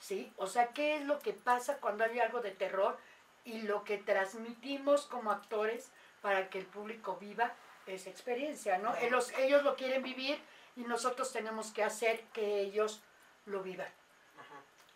[0.00, 0.32] ¿Sí?
[0.36, 2.98] O sea, qué es lo que pasa cuando hay algo de terror
[3.44, 7.52] y lo que transmitimos como actores para que el público viva
[7.86, 8.94] esa experiencia, ¿no?
[8.96, 10.40] Ellos, ellos lo quieren vivir
[10.76, 13.02] y nosotros tenemos que hacer que ellos
[13.46, 13.92] lo vivan.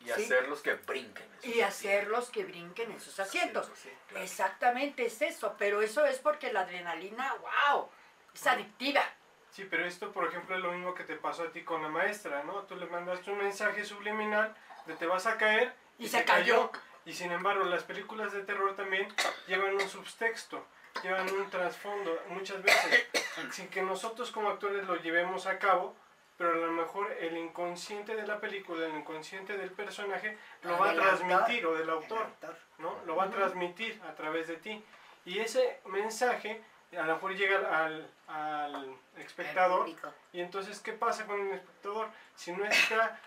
[0.01, 1.25] Y hacerlos que brinquen.
[1.33, 3.71] en sus Y hacerlos que brinquen en sus asientos.
[3.75, 4.25] Sí, claro.
[4.25, 7.89] Exactamente es eso, pero eso es porque la adrenalina, wow,
[8.35, 9.03] es adictiva.
[9.51, 11.89] Sí, pero esto, por ejemplo, es lo mismo que te pasó a ti con la
[11.89, 12.65] maestra, ¿no?
[12.65, 14.55] Tú le mandaste un mensaje subliminal
[14.87, 16.71] de te vas a caer Y se cayó.
[17.05, 19.07] Y sin embargo, las películas de terror también
[19.47, 20.65] llevan un subtexto,
[21.03, 23.07] llevan un trasfondo, muchas veces,
[23.53, 25.95] sin que nosotros como actores lo llevemos a cabo,
[26.39, 30.91] pero a lo mejor el inconsciente de la película, el inconsciente del personaje, lo va
[30.91, 32.27] a transmitir, o del El autor.
[32.79, 32.99] ¿no?
[33.05, 34.83] Lo va a transmitir a través de ti.
[35.27, 36.63] Y ese mensaje
[36.97, 39.89] a lo mejor llega al, al espectador
[40.33, 42.09] y entonces, ¿qué pasa con el espectador?
[42.35, 43.21] Si no está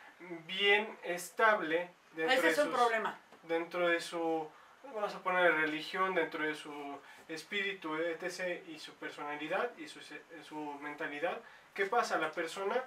[0.45, 3.19] bien estable dentro, Ese de, un sus- problema.
[3.43, 4.49] dentro de su,
[4.83, 9.99] vamos a poner religión, dentro de su espíritu, etc., y su personalidad y su,
[10.43, 11.39] su mentalidad,
[11.73, 12.17] ¿qué pasa?
[12.17, 12.83] La persona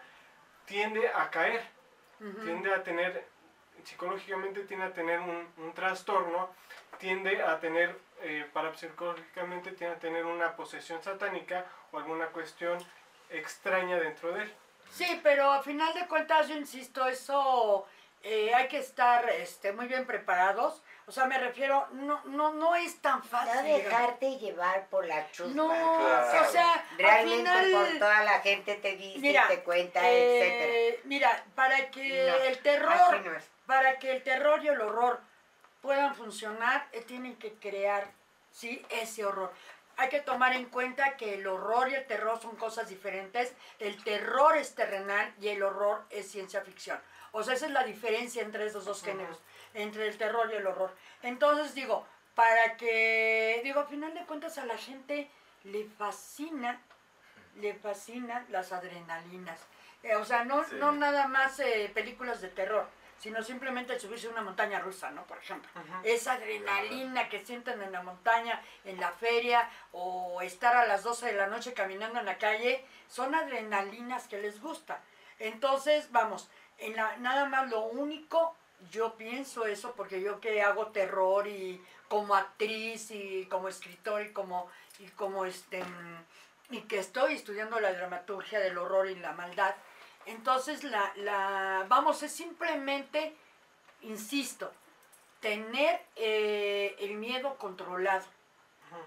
[0.64, 1.62] tiende a caer,
[2.42, 3.24] tiende a tener,
[3.84, 6.50] psicológicamente tiende a tener un, un trastorno,
[6.98, 12.78] tiende a tener, eh, parapsicológicamente tiende a tener una posesión satánica o alguna cuestión
[13.30, 14.54] extraña dentro de él.
[14.90, 17.86] Sí, pero a final de cuentas, yo insisto, eso
[18.22, 20.82] eh, hay que estar este, muy bien preparados.
[21.06, 23.54] O sea, me refiero, no, no, no es tan fácil.
[23.54, 25.54] No dejarte llevar por la chusma.
[25.54, 26.48] No, Claro.
[26.48, 30.72] o sea, Realmente al final, por toda la gente te dice, Mira, te cuenta, etcétera.
[30.72, 33.32] eh, mira, para que No, el terror, no
[33.66, 35.20] para que el terror y el horror
[35.80, 38.10] puedan funcionar, eh, tienen que crear,
[38.52, 39.52] sí, ese horror.
[40.00, 43.52] Hay que tomar en cuenta que el horror y el terror son cosas diferentes.
[43.78, 46.98] El terror es terrenal y el horror es ciencia ficción.
[47.32, 49.38] O sea, esa es la diferencia entre esos dos géneros,
[49.74, 50.96] entre el terror y el horror.
[51.22, 55.30] Entonces digo, para que, digo, a final de cuentas a la gente
[55.64, 56.80] le fascina,
[57.56, 59.60] le fascinan las adrenalinas.
[60.02, 60.76] Eh, o sea, no, Sí.
[60.76, 62.88] no nada más eh, películas de terror,
[63.20, 65.24] sino simplemente el subirse a una montaña rusa, ¿no?
[65.24, 65.70] Por ejemplo.
[66.04, 71.26] Esa adrenalina que sienten en la montaña, en la feria, o estar a las 12
[71.26, 75.02] de la noche caminando en la calle, son adrenalinas que les gusta.
[75.38, 78.56] Entonces, vamos, en la, nada más lo único,
[78.90, 84.32] yo pienso eso, porque yo que hago terror y como actriz y como escritor y
[84.32, 86.24] como, y como este, mm,
[86.70, 89.74] y que estoy estudiando la dramaturgia del horror y la maldad,
[90.26, 93.34] entonces la, la vamos, es simplemente,
[94.02, 94.72] insisto,
[95.40, 98.26] tener eh, el miedo controlado.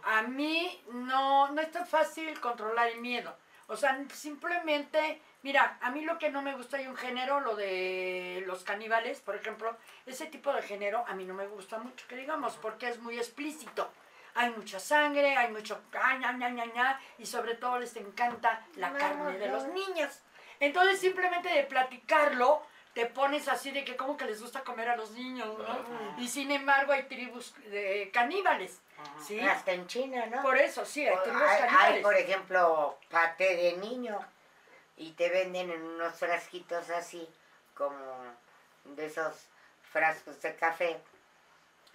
[0.04, 3.36] A mí no, no es tan fácil controlar el miedo.
[3.68, 7.56] O sea, simplemente, mira, a mí lo que no me gusta hay un género, lo
[7.56, 12.06] de los caníbales, por ejemplo, ese tipo de género a mí no me gusta mucho,
[12.08, 13.90] que digamos, porque es muy explícito.
[14.36, 18.66] Hay mucha sangre, hay mucho ah, ña, ña, ña, ña, y sobre todo les encanta
[18.76, 20.23] la carne de los niños.
[20.64, 22.62] Entonces simplemente de platicarlo,
[22.94, 26.22] te pones así de que como que les gusta comer a los niños, ¿no?
[26.22, 28.80] Y sin embargo hay tribus de caníbales,
[29.28, 29.42] ¿sí?
[29.42, 30.42] Hasta en China, ¿no?
[30.42, 32.02] Por eso, sí, hay tribus hay, hay, caníbales.
[32.02, 34.18] por ejemplo, paté de niño
[34.96, 37.28] y te venden en unos frasquitos así,
[37.74, 37.98] como
[38.86, 39.48] de esos
[39.92, 40.98] frascos de café,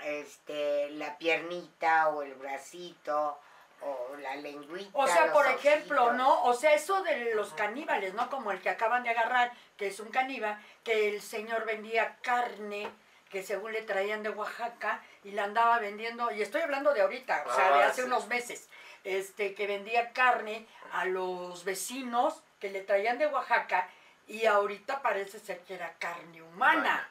[0.00, 3.40] este, la piernita o el bracito
[3.80, 4.90] o la lengüita.
[4.92, 6.12] O sea, por ejemplo.
[6.12, 6.44] ¿no?
[6.44, 8.28] O sea, eso de los caníbales, ¿no?
[8.30, 12.90] Como el que acaban de agarrar, que es un caníbal, que el señor vendía carne
[13.30, 17.44] que según le traían de Oaxaca y la andaba vendiendo, y estoy hablando de ahorita,
[17.46, 18.06] o sea, de Ah, hace sí.
[18.06, 18.70] unos meses,
[19.04, 23.86] este, que vendía carne a los vecinos que le traían de Oaxaca
[24.26, 27.06] y ahorita parece ser que era carne humana.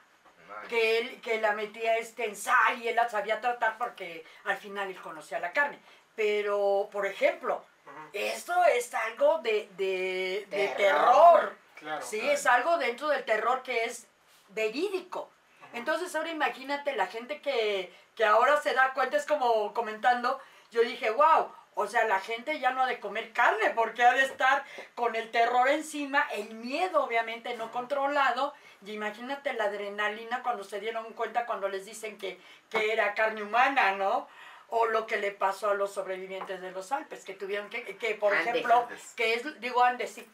[0.70, 4.58] Que él que la metía este en sal y él la sabía tratar porque al
[4.58, 5.78] final él conocía la carne.
[6.18, 7.64] Pero, por ejemplo,
[8.12, 10.76] esto es algo de, de, de Terror.
[10.76, 11.58] terror.
[11.76, 12.02] Claro.
[12.06, 14.08] Sí, es algo dentro del terror que es
[14.50, 15.30] verídico.
[15.74, 20.40] Entonces ahora imagínate la gente que, que ahora se da cuenta, es como comentando,
[20.72, 24.14] yo dije, wow, O sea, la gente ya no ha de comer carne porque ha
[24.14, 28.56] de estar con el terror encima, el miedo obviamente no controlado.
[28.84, 32.40] Y imagínate la adrenalina cuando se dieron cuenta cuando les dicen que,
[32.72, 34.28] que era carne humana, ¿no?
[34.70, 38.16] O lo que le pasó a los sobrevivientes de los Alpes, que tuvieron que, que
[38.16, 38.48] por Andes.
[38.48, 39.14] ejemplo, Andes.
[39.16, 40.30] que es, digo Andes, sí,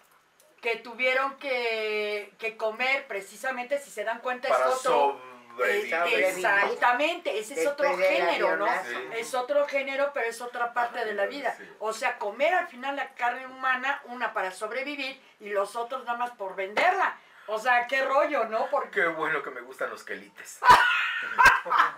[0.61, 5.19] que tuvieron que, que comer precisamente, si se dan cuenta, Para es otro...
[5.51, 5.91] sobrevivir.
[5.91, 6.23] sobrevivir.
[6.25, 8.65] Exactamente, ese es otro género, ¿no?
[8.65, 8.95] Sí.
[9.17, 11.53] Es otro género, pero es otra parte de la vida.
[11.55, 11.63] Sí.
[11.79, 16.17] O sea, comer al final la carne humana, una para sobrevivir y los otros nada
[16.17, 17.19] más por venderla.
[17.47, 18.67] O sea, qué rollo, ¿no?
[18.71, 19.01] Porque...
[19.01, 20.59] Qué bueno que me gustan los quelites.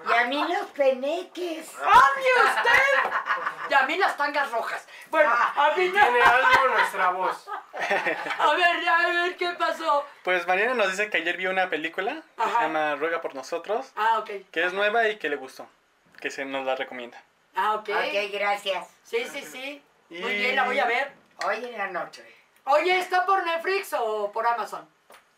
[0.10, 1.72] Y a mí los peneques.
[1.76, 3.12] ¡Ande usted!
[3.70, 4.88] Y a mí las tangas rojas.
[5.10, 7.48] Bueno, a mí no- Tiene algo nuestra voz.
[8.40, 10.06] A ver, a ver, ¿qué pasó?
[10.24, 13.92] Pues Mariana nos dice que ayer vio una película que se llama Ruega por nosotros,
[13.96, 14.30] Ah, ok.
[14.52, 15.68] que es nueva y que le gustó,
[16.22, 17.22] que se nos la recomienda.
[17.56, 17.90] Ah, ok.
[17.90, 18.88] Ok, gracias.
[19.04, 19.84] Sí, sí, sí.
[20.10, 21.12] Muy bien, la voy a ver.
[21.46, 22.24] Hoy en la noche.
[22.66, 24.88] Oye, ¿está por Netflix o por Amazon?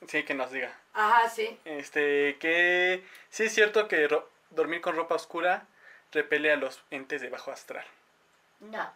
[0.08, 0.74] Sí, que nos diga.
[0.94, 1.60] Ajá, sí.
[1.66, 5.66] Este, que sí es cierto que ro- dormir con ropa oscura
[6.12, 7.86] repele a los entes de bajo astral.
[8.60, 8.94] No,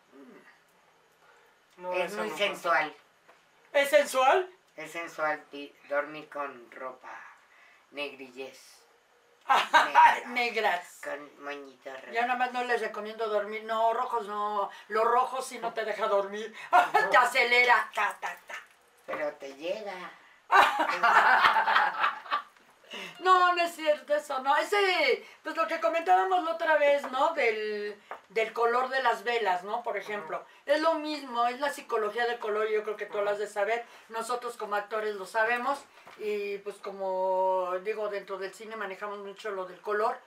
[1.78, 2.46] No, es muy no pasa.
[2.46, 2.96] sensual.
[3.74, 4.50] ¿Es sensual?
[4.78, 5.44] Es sensual
[5.90, 7.10] dormir con ropa
[7.92, 8.78] negrillez.
[10.28, 11.02] Negras.
[11.04, 12.14] Con moñitos rojos.
[12.16, 13.64] Yo nada más no les recomiendo dormir.
[13.64, 14.70] No, rojos no.
[14.88, 16.54] Los rojos sí no te deja dormir.
[17.12, 17.90] te acelera.
[17.94, 18.56] Ta, ta, ta.
[19.08, 20.12] Pero te llega.
[23.20, 24.56] No, no es cierto eso, no.
[24.58, 27.34] Ese, pues lo que comentábamos la otra vez, ¿no?
[27.34, 27.96] Del,
[28.30, 29.84] del color de las velas, ¿no?
[29.84, 30.44] Por ejemplo.
[30.66, 33.38] Es lo mismo, es la psicología del color, y yo creo que tú lo has
[33.38, 33.86] de saber.
[34.10, 35.80] Nosotros como actores lo sabemos.
[36.18, 40.18] Y pues como digo, dentro del cine manejamos mucho lo del color.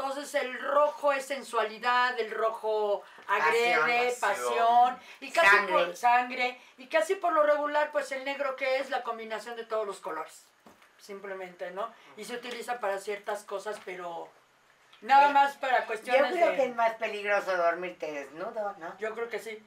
[0.00, 4.46] Entonces el rojo es sensualidad, el rojo agrede, Pasión.
[4.48, 5.72] pasión, y casi Sangre.
[5.72, 9.64] por sangre, y casi por lo regular, pues el negro que es la combinación de
[9.64, 10.46] todos los colores
[10.98, 11.92] simplemente, ¿no?
[12.16, 14.28] Y se utiliza para ciertas cosas, pero
[15.02, 15.32] nada Sí.
[15.34, 16.56] más para Yo cuestiones creo de...
[16.56, 18.96] que es más peligroso dormirte desnudo, ¿no?
[18.98, 19.62] Yo creo que sí.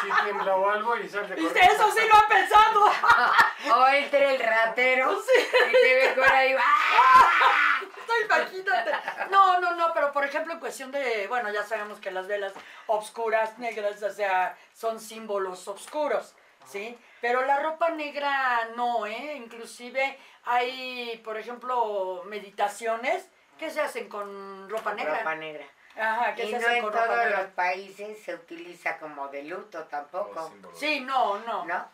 [0.00, 1.72] Si tiembla o algo y sal de Y corriendo.
[1.74, 2.92] eso sí lo han pensado.
[3.74, 5.46] O entre el ratero Sí.
[5.68, 6.54] y te ve por ahí.
[6.58, 7.80] ¡ah!
[8.24, 8.92] Imagínate.
[9.30, 12.52] No, no, no, pero por ejemplo en cuestión de, bueno, ya sabemos que las velas
[12.86, 16.34] obscuras, negras, o sea, son símbolos oscuros,
[16.66, 16.98] ¿sí?
[17.20, 19.34] Pero la ropa negra no, ¿eh?
[19.36, 25.18] Inclusive hay, por ejemplo, meditaciones que se hacen con ropa negra.
[25.18, 25.64] Ropa negra.
[25.98, 27.42] Ajá, que Y se no hacen en con ropa todos negra.
[27.42, 30.52] los países se utiliza como de luto tampoco.
[30.74, 31.64] Sí, no, no.
[31.64, 31.88] ¿no?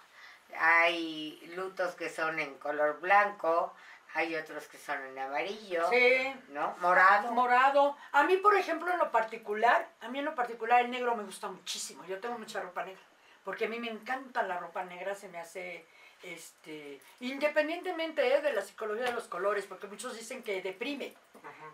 [0.58, 3.74] Hay lutos que son en color blanco,
[4.14, 6.76] hay otros que son en amarillo, Sí, ¿no?
[6.80, 7.32] Morado.
[7.32, 7.96] morado.
[8.12, 11.22] A mí, por ejemplo, en lo particular, a mí en lo particular el negro me
[11.24, 12.04] gusta muchísimo.
[12.04, 13.00] Yo tengo mucha ropa negra,
[13.44, 15.86] porque a mí me encanta la ropa negra, se me hace,
[16.22, 21.14] este, independientemente eh, de la psicología de los colores, porque muchos dicen que deprime,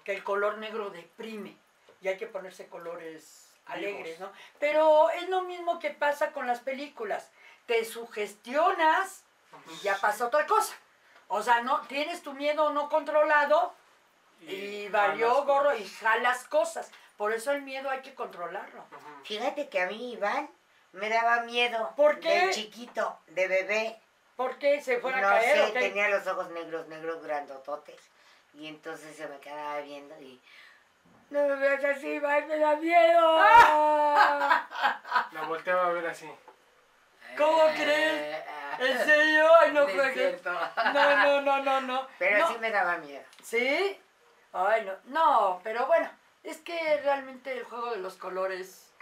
[0.04, 1.56] que el color negro deprime,
[2.00, 4.30] y hay que ponerse colores alegres, ¿no?
[4.60, 7.30] Pero es lo mismo que pasa con las películas.
[7.66, 9.24] Te sugestionas
[9.72, 10.74] y ya pasa otra cosa.
[11.28, 13.74] O sea, no tienes tu miedo no controlado
[14.40, 15.80] y valió jalas gorro cosas.
[15.80, 16.90] y jalas cosas.
[17.16, 18.84] Por eso el miedo hay que controlarlo.
[19.24, 20.48] Fíjate que a mí Iván
[20.92, 21.92] me daba miedo.
[21.96, 22.46] ¿Por qué?
[22.46, 24.00] De chiquito, de bebé.
[24.36, 25.56] ¿Por qué se fuera no a caer?
[25.56, 25.80] sé, o qué?
[25.80, 28.00] tenía los ojos negros, negros grandototes.
[28.54, 30.40] Y entonces se me quedaba viendo y...
[31.30, 33.38] No me veas así, Iván, me da miedo.
[35.32, 36.30] La volteaba a ver así.
[37.38, 38.44] ¿Cómo crees?
[38.80, 39.48] ¿En serio?
[39.60, 40.44] Ay, no No es juegues.
[40.44, 42.08] No, no, no, no, no.
[42.18, 42.48] Pero No.
[42.52, 43.24] sí me daba miedo.
[43.42, 43.98] ¿Sí?
[44.52, 44.92] Ay, no.
[45.04, 46.10] No, pero bueno,
[46.44, 48.92] es que realmente el juego de los colores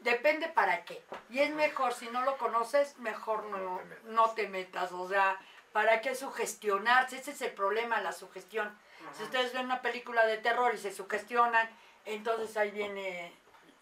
[0.00, 1.02] depende para qué.
[1.30, 4.04] Y es mejor, si no lo conoces, mejor no, No te metas.
[4.04, 4.92] no te metas.
[4.92, 5.38] O sea,
[5.72, 7.16] ¿para qué sugestionarse?
[7.18, 8.76] Ese es el problema, la sugestión.
[9.16, 11.68] Si ustedes ven una película de terror y se sugestionan,
[12.04, 13.32] entonces ahí viene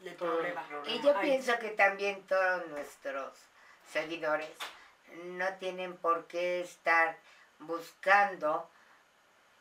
[0.05, 0.63] el Todo el problema.
[0.69, 0.97] problema.
[0.97, 1.31] Y yo Ay.
[1.31, 3.33] pienso que también todos nuestros
[3.91, 4.51] seguidores
[5.25, 7.17] no tienen por qué estar
[7.59, 8.69] buscando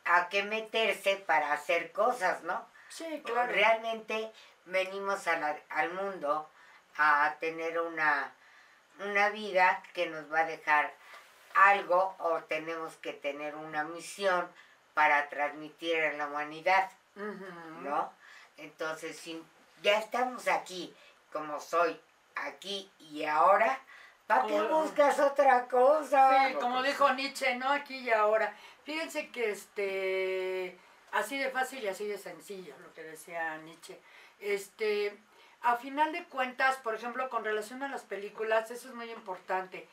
[0.06, 2.66] a qué meterse para hacer cosas, ¿no?
[2.90, 3.52] Sí, claro.
[3.52, 4.32] Realmente
[4.66, 6.50] venimos a la- al mundo
[6.98, 8.34] a tener una,
[9.00, 10.93] una vida que nos va a dejar
[11.54, 14.50] algo o tenemos que tener una misión
[14.93, 16.89] para transmitir a la humanidad.
[17.84, 18.12] ¿no?
[18.58, 19.43] Entonces, si
[19.82, 20.95] ya estamos aquí,
[21.34, 22.00] como soy,
[22.36, 23.80] aquí y ahora,
[24.36, 26.48] ¿para qué buscas otra cosa?
[26.48, 27.70] Sí, como dijo Nietzsche, ¿no?
[27.70, 28.56] Aquí y ahora.
[28.84, 30.78] Fíjense que este
[31.12, 34.00] así de fácil y así de sencillo, lo que decía Nietzsche.
[34.40, 35.18] Este,
[35.62, 39.88] a final de cuentas, por ejemplo, con relación a las películas, eso es muy importante.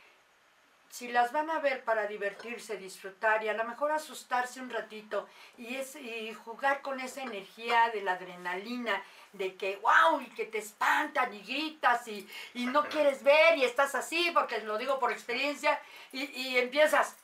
[0.90, 5.28] Si las van a ver para divertirse, disfrutar y a lo mejor asustarse un ratito
[5.56, 10.46] y, es, y jugar con esa energía de la adrenalina, de que wow, y que
[10.46, 14.98] te espantan y gritas y, y no quieres ver y estás así, porque lo digo
[14.98, 15.80] por experiencia,
[16.10, 17.16] y, y empiezas,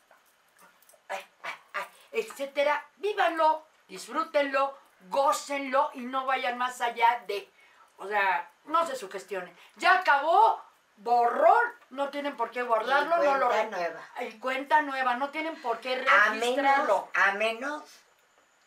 [2.12, 4.76] etcétera, vívanlo, disfrútenlo,
[5.08, 7.50] gócenlo y no vayan más allá de.
[7.98, 9.54] O sea, no se sugestionen.
[9.76, 10.62] Ya acabó,
[10.96, 14.00] borrón, no tienen por qué guardarlo, Y no lo nueva.
[14.20, 17.08] Y cuenta nueva, no tienen por qué A menos, registrarlo.
[17.14, 17.82] a menos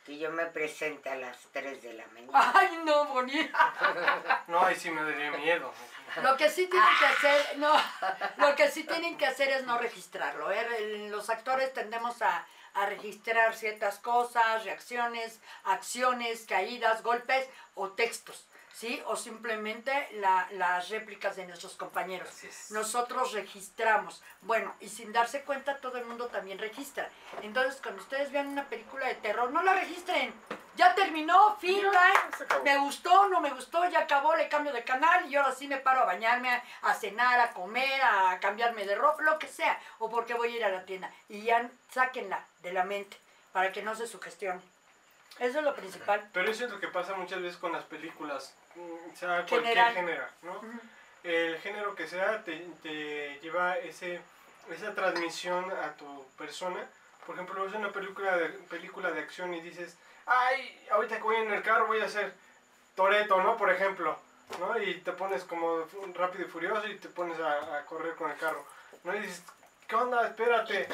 [0.06, 2.52] que yo me presente a las 3 de la mañana.
[2.56, 3.74] Ay, no, bonita.
[4.48, 5.74] No, ahí sí me daría miedo.
[6.24, 7.74] Lo que sí tienen que hacer, no,
[8.38, 10.50] lo que sí tienen que hacer es no registrarlo.
[10.52, 11.08] ¿eh?
[11.10, 18.46] Los actores tendemos a, a registrar ciertas cosas, reacciones, acciones, caídas, golpes o textos,
[18.78, 19.02] ¿sí?
[19.08, 22.30] O simplemente la- las réplicas de nuestros compañeros.
[22.70, 24.22] Nosotros registramos.
[24.42, 27.10] Bueno, y sin darse cuenta todo el mundo también registra.
[27.42, 30.34] Entonces, cuando ustedes vean una película de terror, no la registren.
[30.76, 32.64] Ya terminó, fin, acabó.
[32.64, 35.78] me gustó, no me gustó, ya acabó, le cambio de canal y ahora sí me
[35.78, 39.80] paro a bañarme, a, a cenar, a comer, a cambiarme de ropa, lo que sea,
[39.98, 41.12] o porque voy a ir a la tienda.
[41.30, 43.18] Y ya sáquenla de la mente
[43.54, 44.62] para que no se sugestione.
[45.40, 46.30] Eso es lo principal.
[46.32, 49.94] Pero eso es lo que pasa muchas veces con las películas, mm, sea cualquier General.
[49.94, 50.62] género, ¿no?
[51.24, 54.22] El género que sea te, te lleva ese,
[54.72, 56.86] esa transmisión a tu persona.
[57.26, 61.36] Por ejemplo, ves una película de, película de acción y dices, ay, ahorita que voy
[61.38, 62.34] en el carro voy a hacer
[62.96, 63.58] Toreto, ¿no?
[63.58, 64.18] Por ejemplo,
[64.60, 64.82] ¿no?
[64.82, 68.38] Y te pones como rápido y furioso y te pones a, a correr con el
[68.38, 68.66] carro,
[69.04, 69.14] ¿no?
[69.16, 69.44] Y dices,
[69.88, 70.26] ¿qué onda?
[70.28, 70.88] Espérate.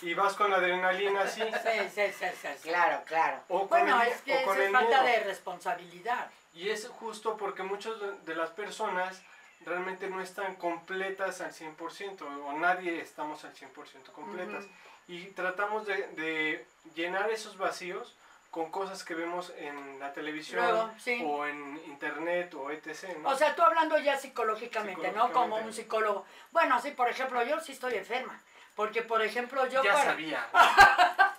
[0.00, 1.42] Y vas con la adrenalina así.
[1.62, 2.48] Sí, sí, sí, sí.
[2.62, 3.40] Claro, claro.
[3.48, 5.18] O con Bueno, el- es que o con es el falta miedo.
[5.18, 6.30] de responsabilidad.
[6.54, 7.94] Y es justo porque muchas
[8.24, 9.20] de- las personas
[9.64, 14.64] realmente no están completas al 100%, o nadie estamos al 100% completas.
[14.64, 14.74] Ujú.
[15.08, 18.14] Y tratamos de, de llenar esos vacíos
[18.50, 21.20] con cosas que vemos en la televisión Luego, sí.
[21.26, 23.16] o en internet o etc.
[23.20, 23.30] ¿no?
[23.30, 25.32] O sea, tú hablando ya psicológicamente, ¿no?
[25.32, 25.66] Como Psicológicamente.
[25.66, 26.26] un psicólogo.
[26.52, 28.40] Bueno, sí, por ejemplo, yo sí estoy enferma.
[28.76, 29.82] Porque, por ejemplo, yo...
[29.82, 30.46] ya para- sabía.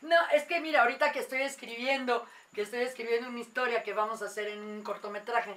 [0.00, 2.24] No, es que mira, ahorita que estoy escribiendo,
[2.54, 5.54] que estoy escribiendo una historia que vamos a hacer en un cortometraje,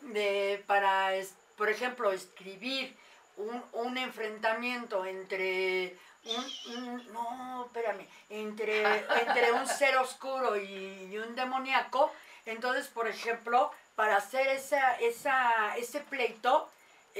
[0.00, 2.94] de, para, es- por ejemplo, escribir
[3.36, 8.82] un, un enfrentamiento entre un, un- no, espérame, entre,
[9.20, 12.12] entre un ser oscuro y, y un demoníaco,
[12.46, 16.70] entonces, por ejemplo, para hacer esa, esa, ese pleito,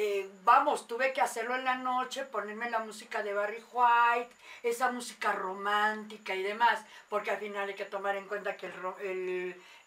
[0.01, 4.33] eh, vamos, tuve que hacerlo en la noche, ponerme la música de Barry White,
[4.63, 8.71] esa música romántica y demás, porque al final hay que tomar en cuenta que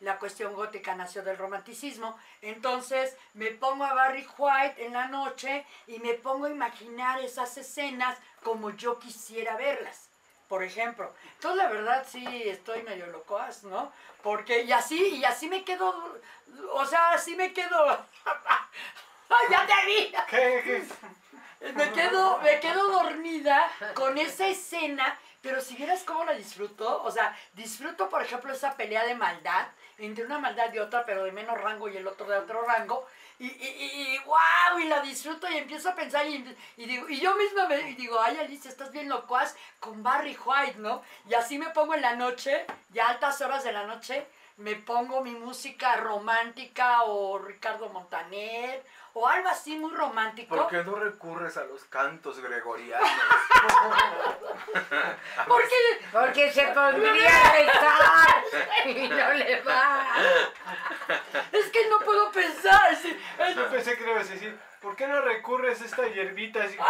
[0.02, 2.20] la cuestión gótica nació del romanticismo.
[2.42, 7.56] Entonces me pongo a Barry White en la noche y me pongo a imaginar esas
[7.56, 10.10] escenas como yo quisiera verlas.
[10.50, 13.94] Por ejemplo, entonces la verdad sí estoy medio locoas, ¿no?
[14.22, 16.20] Porque y así, y así me quedo,
[16.74, 17.98] o sea, así me quedo, ¡Ay,
[19.50, 20.14] ya te vi!
[20.30, 21.72] ¿Qué, qué?
[21.74, 27.12] Me quedo, me quedo dormida con esa escena, pero si vieras cómo la disfruto, o
[27.12, 29.68] sea, disfruto, por ejemplo, esa pelea de maldad,
[30.00, 33.06] entre una maldad y otra, pero de menos rango y el otro de otro rango,
[33.38, 36.46] y, y, y, wow, y la disfruto y empiezo a pensar y,
[36.78, 40.38] y digo, y yo misma me y digo, ay Alicia, estás bien locuaz con Barry
[40.44, 41.04] White, ¿no?
[41.30, 44.28] Y así me pongo en la noche, ya altas horas de la noche,
[44.58, 48.84] me pongo mi música romántica o Ricardo Montaner
[49.14, 50.56] o algo así muy romántico.
[50.56, 53.10] ¿Por qué no recurres a los cantos gregorianos?
[55.48, 55.76] Porque
[56.12, 58.44] Porque se pondría a rezar
[58.86, 60.06] y no le va.
[61.52, 62.96] es que no puedo pensar.
[62.96, 63.18] sí,
[63.56, 66.78] Yo pensé que le ibas a decir, ¿por qué no recurres a esta hierbita así?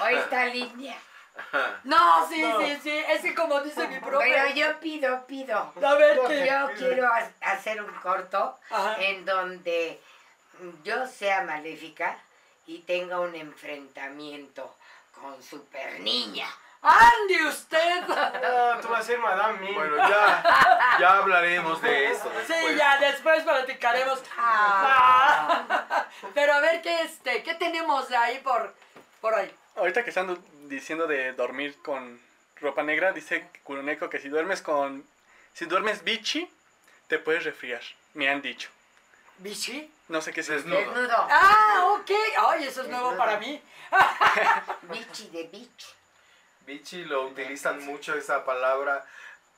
[0.00, 0.96] O esta línea.
[1.84, 2.60] No, sí, No.
[2.60, 3.04] sí, sí.
[3.08, 4.24] Es que como dice mi profe.
[4.30, 5.72] Pero yo pido, pido.
[5.82, 6.46] A ver qué.
[6.46, 8.96] Yo quiero ha- hacer un corto Ajá.
[9.00, 10.00] en donde
[10.84, 12.18] yo sea maléfica
[12.66, 14.74] y tenga un enfrentamiento
[15.14, 16.46] con Super Niña.
[16.82, 18.02] ¡Ande usted!
[18.08, 19.74] Ah, tú vas a ser Madame Mim.
[19.74, 22.46] Bueno, ya, ya hablaremos de eso después.
[22.70, 24.20] Sí, ya después platicaremos.
[24.36, 26.06] Ah.
[26.34, 28.74] Pero a ver qué este, qué tenemos de ahí por,
[29.20, 29.54] por ahí.
[29.76, 30.36] Ahorita que están
[30.68, 32.20] diciendo de dormir con
[32.56, 35.04] ropa negra, dice Kuroneko que si duermes con.
[35.54, 36.48] Si duermes bichi,
[37.08, 37.82] te puedes resfriar.
[38.14, 38.70] Me han dicho.
[39.38, 39.90] ¿Vichy?
[40.08, 40.78] No sé qué Desnudo.
[40.78, 41.00] significa.
[41.00, 41.26] Desnudo.
[41.30, 42.10] Ah, ok.
[42.48, 43.60] Ay, eso es nuevo para mí.
[44.82, 45.94] Bichi de bitch.
[46.66, 49.04] Bichi lo utilizan mucho esa palabra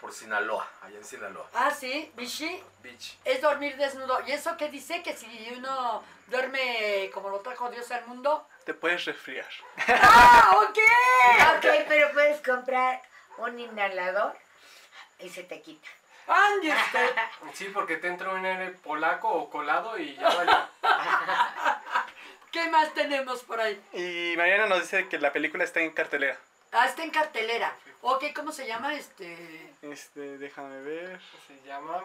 [0.05, 1.49] por Sinaloa, allá en Sinaloa.
[1.55, 3.17] Ah, sí, Vichy Beach.
[3.25, 4.21] es dormir desnudo.
[4.27, 5.03] ¿Y eso qué dice?
[5.03, 8.47] Que si uno duerme como lo trajo Dios al mundo.
[8.67, 9.49] Te puedes resfriar.
[9.89, 10.79] ¡Ah, ok!
[11.57, 13.01] Ok, pero puedes comprar
[13.39, 14.37] un inhalador
[15.21, 15.89] y se te quita.
[16.27, 17.11] ¡Ande usted!
[17.55, 20.53] Sí, porque te entra un aire polaco o colado y ya vale.
[22.53, 23.83] ¿Qué más tenemos por ahí?
[23.95, 26.37] Y Mariana nos dice que la película está en cartelera.
[26.73, 27.73] Ah, está en cartelera.
[28.07, 28.95] Ok, ¿cómo se llama?
[28.95, 29.75] Este...
[29.81, 31.19] Este, déjame ver.
[31.47, 32.05] Se llama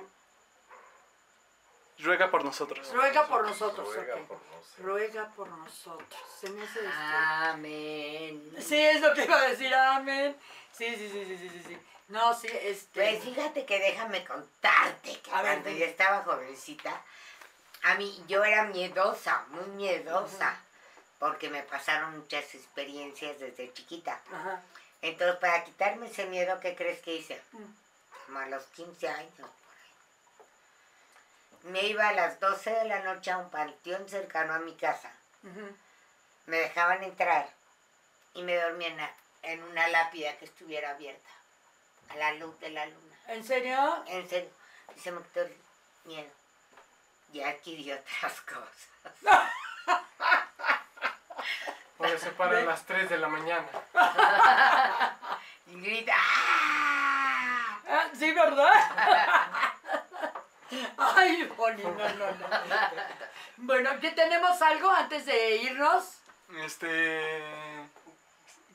[1.99, 2.89] Ruega por nosotros.
[2.93, 3.93] Ruega por nosotros.
[3.93, 4.27] Ruega ok.
[4.27, 4.79] por nosotros.
[4.79, 6.21] Ruega por nosotros.
[6.39, 6.89] Se me hace este...
[6.93, 8.53] Amén.
[8.59, 10.37] Sí, es lo que iba a decir, amén.
[10.71, 11.77] Sí, sí, sí, sí, sí, sí, sí.
[12.07, 13.01] No, sí, este...
[13.01, 15.81] Pues fíjate que déjame contarte que A ver, cuando dime.
[15.81, 17.01] yo estaba jovencita,
[17.83, 20.57] a mí yo era miedosa, muy miedosa,
[21.19, 24.21] porque me pasaron muchas experiencias desde chiquita.
[24.31, 24.63] Ajá.
[25.01, 27.41] Entonces, para quitarme ese miedo, ¿qué crees que hice?
[27.51, 27.65] Mm.
[28.25, 29.33] Como a los 15 años.
[29.37, 29.47] por
[31.63, 31.71] ahí.
[31.71, 35.11] Me iba a las 12 de la noche a un panteón cercano a mi casa.
[36.45, 37.49] Me dejaban entrar
[38.33, 41.29] y me dormía en, una lápida que estuviera abierta,
[42.09, 43.15] a la luz de la luna.
[43.27, 44.03] ¿En serio?
[44.07, 44.49] En serio,
[44.95, 45.55] y se me quitó el
[46.05, 46.29] miedo.
[47.31, 48.89] Y adquirí otras cosas.
[51.99, 53.67] Por eso para las 3 de la mañana.
[55.67, 57.77] Y grita, ¡ah!
[57.87, 58.73] Ah, sí, ¿verdad?
[60.97, 62.25] Ay, Joli, no, no, no.
[63.57, 66.15] Bueno, ¿qué tenemos algo antes de irnos?
[66.63, 67.85] Este.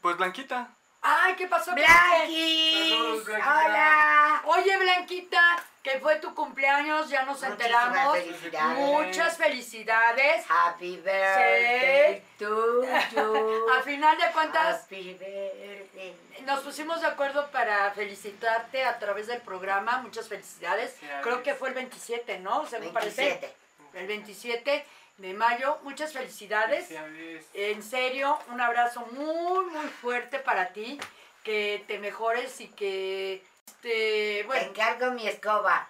[0.00, 0.68] Pues Blanquita.
[1.02, 1.72] Ay, ¿qué pasó?
[1.72, 1.90] Blanqui?
[1.90, 2.90] ¡Blanqui!
[2.90, 3.58] Saludos, Blanquita.
[3.58, 4.42] ¡Hola!
[4.44, 8.18] Oye, Blanquita, que fue tu cumpleaños, ya nos Muchísimas enteramos.
[8.18, 8.78] felicidades.
[8.78, 10.44] Muchas felicidades.
[10.48, 12.82] Happy birthday to
[13.12, 13.66] you.
[13.78, 16.16] A final de cuentas, Happy birthday.
[16.46, 19.98] nos pusimos de acuerdo para felicitarte a través del programa.
[19.98, 20.92] Muchas felicidades.
[20.92, 21.22] Felicidades.
[21.22, 22.66] Creo que fue el 27, ¿no?
[22.66, 23.22] Según parece.
[23.22, 23.54] 27.
[23.92, 24.86] El 27
[25.18, 25.78] de mayo.
[25.82, 26.86] Muchas felicidades.
[26.86, 27.46] Felicidades.
[27.52, 30.98] En serio, un abrazo muy, muy fuerte para ti.
[31.42, 35.86] Que te mejores y que, este, Te bueno, encargo mi escoba.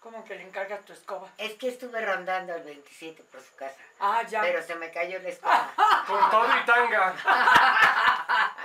[0.00, 1.28] como que le encargas tu escoba.
[1.38, 3.76] Es que estuve rondando el 27 por su casa.
[4.00, 4.40] Ah, ya.
[4.40, 5.70] Pero se me cayó la escoba.
[6.06, 7.14] Con todo y tanga.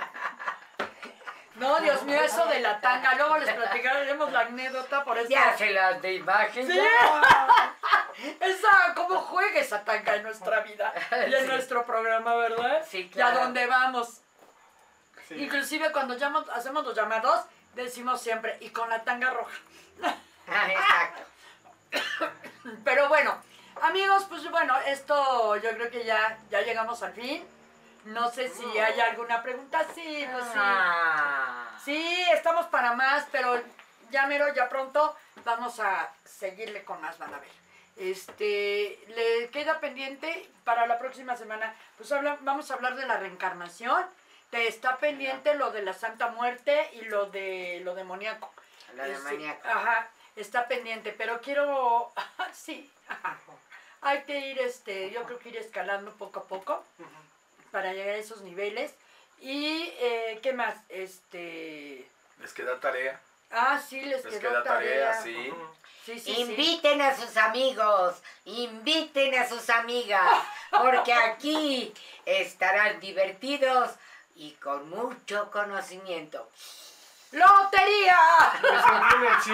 [1.56, 3.14] No, Dios mío, eso de la tanga.
[3.14, 5.30] Luego les platicaremos la anécdota por eso.
[5.30, 6.66] ya se las de imagen.
[6.70, 6.78] Sí.
[8.40, 10.92] Esa, cómo juega esa tanga en nuestra vida
[11.28, 11.46] y en Sí.
[11.48, 12.84] nuestro programa, ¿verdad?
[12.86, 13.38] Sí, Y claro.
[13.38, 14.20] a dónde vamos.
[15.28, 15.34] Sí.
[15.44, 16.14] Inclusive cuando
[16.52, 17.44] hacemos los llamados,
[17.84, 19.56] decimos siempre, y con la tanga roja.
[20.48, 21.22] Ah, Exacto.
[22.84, 23.36] Pero bueno,
[23.82, 27.44] amigos, pues bueno, esto yo creo que ya, ya llegamos al fin.
[28.04, 29.84] No sé si hay alguna pregunta.
[29.92, 30.50] Sí, pues sí.
[30.54, 31.70] Ah.
[31.84, 33.60] Sí, estamos para más, pero
[34.10, 37.50] ya mero, ya pronto vamos a seguirle con más, van a ver.
[37.96, 43.16] Este, le queda pendiente para la próxima semana, pues habla- vamos a hablar de la
[43.16, 44.06] reencarnación.
[44.50, 48.52] Te está pendiente lo de la Santa Muerte y lo de lo demoníaco.
[48.94, 49.68] Lo de Este, maníaco.
[49.68, 52.12] Ajá, está pendiente, pero quiero,
[52.52, 53.36] sí, ajá.
[54.02, 56.84] hay que ir, este, yo creo que ir escalando poco a poco
[57.72, 58.94] para llegar a esos niveles.
[59.40, 60.76] Y, eh, ¿qué más?
[60.88, 63.20] Este, Les queda tarea.
[63.50, 65.22] ah, sí, les, Les quedó queda tarea, tarea.
[65.22, 65.52] sí.
[66.06, 66.40] Sí, sí, sí.
[66.42, 70.22] Inviten a sus amigos, inviten a sus amigas,
[70.70, 71.92] porque aquí
[72.24, 73.90] estarán divertidos
[74.36, 76.50] y con mucho conocimiento.
[77.32, 78.18] ¡Lotería!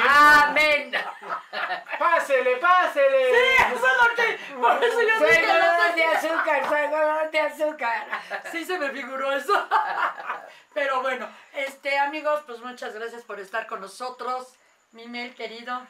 [0.08, 0.92] ¡Amén!
[1.98, 3.30] ¡Pásele, pásele!
[3.56, 6.10] Eso es lo que, por eso yo ¡Soy de lotería.
[6.12, 8.06] azúcar, soy de azúcar!
[8.52, 9.68] Sí se me figuró eso.
[10.74, 14.54] Pero bueno, este amigos, pues muchas gracias por estar con nosotros.
[14.92, 15.86] Mimel, querido.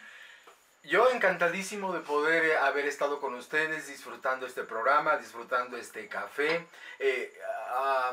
[0.85, 6.67] Yo encantadísimo de poder eh, haber estado con ustedes disfrutando este programa, disfrutando este café.
[6.99, 7.33] Eh,
[7.75, 8.13] a,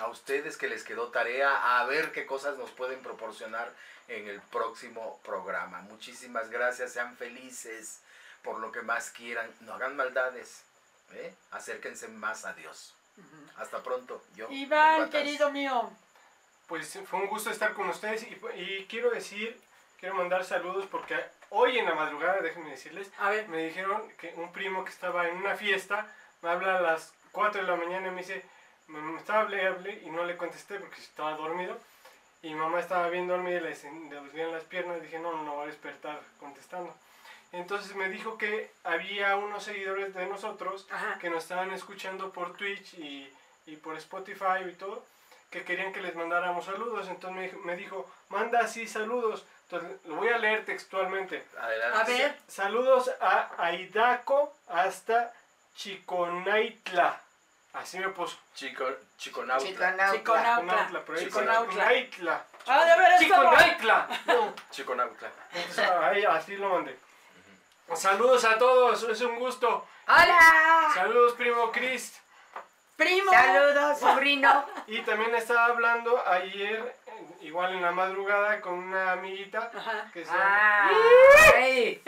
[0.00, 3.72] a ustedes que les quedó tarea a ver qué cosas nos pueden proporcionar
[4.08, 5.80] en el próximo programa.
[5.82, 8.00] Muchísimas gracias, sean felices
[8.42, 10.62] por lo que más quieran, no hagan maldades,
[11.12, 11.34] ¿eh?
[11.50, 12.94] acérquense más a Dios.
[13.56, 14.22] Hasta pronto.
[14.36, 15.90] Yo, Iván, querido mío.
[16.68, 19.60] Pues fue un gusto estar con ustedes y, y quiero decir,
[19.98, 21.16] quiero mandar saludos porque
[21.50, 25.28] hoy en la madrugada, déjenme decirles, A ver, me dijeron que un primo que estaba
[25.28, 26.06] en una fiesta
[26.42, 28.44] me habla a las 4 de la mañana y me dice,
[28.88, 31.78] me, estaba hable, hable y no le contesté porque estaba dormido.
[32.42, 33.74] Y mi mamá estaba bien dormida y le,
[34.14, 35.02] dolían las piernas.
[35.02, 36.94] Dije, no, no va a despertar contestando.
[37.50, 41.18] Entonces me dijo que había unos seguidores de nosotros Ajá.
[41.18, 43.32] que nos estaban escuchando por Twitch y,
[43.66, 45.04] y por Spotify y todo.
[45.50, 47.08] que querían que les mandáramos saludos.
[47.08, 49.44] Entonces me dijo, me dijo manda así saludos.
[49.70, 51.46] Entonces lo voy a leer textualmente.
[51.60, 51.98] Adelante.
[51.98, 55.32] A ver, Saludos a Aidaco hasta
[55.76, 57.20] Chiconaitla.
[57.74, 58.38] Así me puso.
[58.54, 58.84] Chico.
[59.18, 59.64] Chiconauta.
[59.64, 60.12] Chiconauta.
[60.16, 61.88] Chiconautla, pero Chiconautla.
[61.88, 62.44] Chiconaitla.
[62.66, 62.96] Ah,
[65.52, 66.98] entonces, ahí, así lo mandé.
[67.94, 69.86] Saludos a todos, es un gusto.
[70.06, 70.90] ¡Hola!
[70.94, 72.20] Saludos, primo Chris.
[72.96, 73.30] primo.
[73.30, 74.66] Saludos, sobrino.
[74.86, 76.96] Y también estaba hablando ayer,
[77.40, 80.10] igual en la madrugada, con una amiguita Ajá.
[80.12, 80.90] que se, Ah,
[81.54, 82.02] Ay.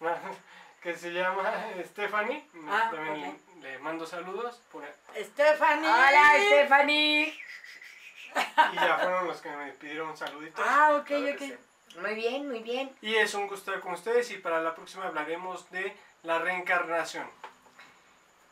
[0.82, 1.52] que se llama
[1.84, 2.46] Stephanie.
[2.68, 4.60] Ah, también le mando saludos.
[4.70, 4.84] por-
[5.18, 5.88] Stephanie.
[5.88, 7.38] Hola, Stephanie.
[8.72, 10.64] y ya fueron los que me pidieron saluditos.
[10.68, 12.00] Ah, ok, ok.
[12.00, 12.94] Muy bien, muy bien.
[13.02, 17.30] Y es un gusto estar con ustedes y para la próxima hablaremos de la reencarnación.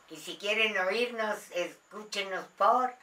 [0.09, 2.93] Y si quieren oírnos, escúchenos por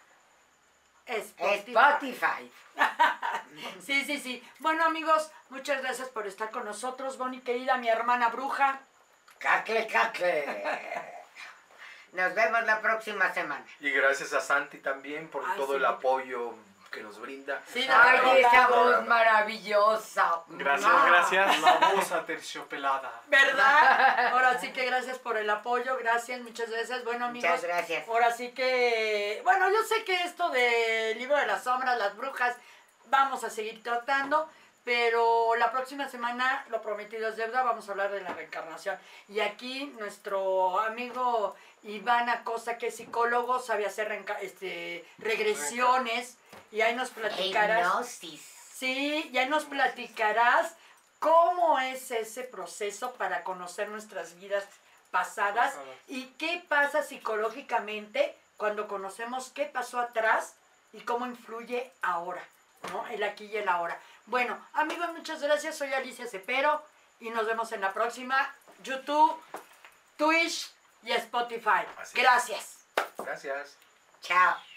[1.11, 1.73] Spotify.
[1.73, 2.53] Spotify.
[3.85, 4.43] Sí, sí, sí.
[4.61, 7.19] Bueno, amigos, muchas gracias por estar con nosotros.
[7.19, 8.81] Bonnie, querida, mi hermana bruja.
[9.39, 10.47] Cacle, cacle.
[12.13, 13.65] Nos vemos la próxima semana.
[13.81, 15.77] Y gracias a Santi también por todo sí.
[15.77, 16.55] el apoyo
[16.91, 17.61] que nos brinda.
[17.73, 20.43] Sí, Ah, de Ay, esa voz maravillosa.
[20.49, 21.05] Gracias, Ah.
[21.07, 21.61] gracias.
[21.61, 23.13] La voz aterciopelada.
[23.29, 24.33] ¿Verdad?
[24.33, 27.05] Ahora sí que gracias por el apoyo, gracias, muchas gracias.
[27.05, 28.09] Bueno, amigos, Muchas gracias.
[28.09, 32.57] ahora sí que, bueno, yo sé que esto del libro de las sombras, las brujas,
[33.07, 34.49] vamos a seguir tratando,
[34.95, 38.99] pero la próxima semana, lo prometido es deuda, vamos a hablar de la reencarnación.
[39.29, 46.37] Y aquí nuestro amigo Iván Acosta, que es psicólogo, sabe hacer reenca- este, regresiones,
[46.73, 47.87] y ahí nos platicarás.
[47.87, 48.43] Hipnosis.
[48.75, 50.75] Sí, ya nos platicarás
[51.21, 54.65] cómo es ese proceso para conocer nuestras vidas
[55.13, 55.97] pasadas Pasadas.
[56.09, 60.57] y qué pasa psicológicamente cuando conocemos qué pasó atrás
[60.93, 62.43] y cómo influye ahora,
[62.93, 63.07] ¿no?
[63.07, 63.97] El aquí y el ahora.
[64.31, 65.77] Bueno, amigos, muchas gracias.
[65.77, 66.81] Soy Alicia Cepero
[67.19, 68.55] y nos vemos en la próxima
[68.85, 69.37] YouTube,
[70.17, 70.71] Twitch
[71.03, 71.85] y Spotify.
[71.99, 72.23] Así es.
[72.23, 72.79] Gracias.
[73.19, 73.77] Gracias.
[74.23, 74.70] Chao.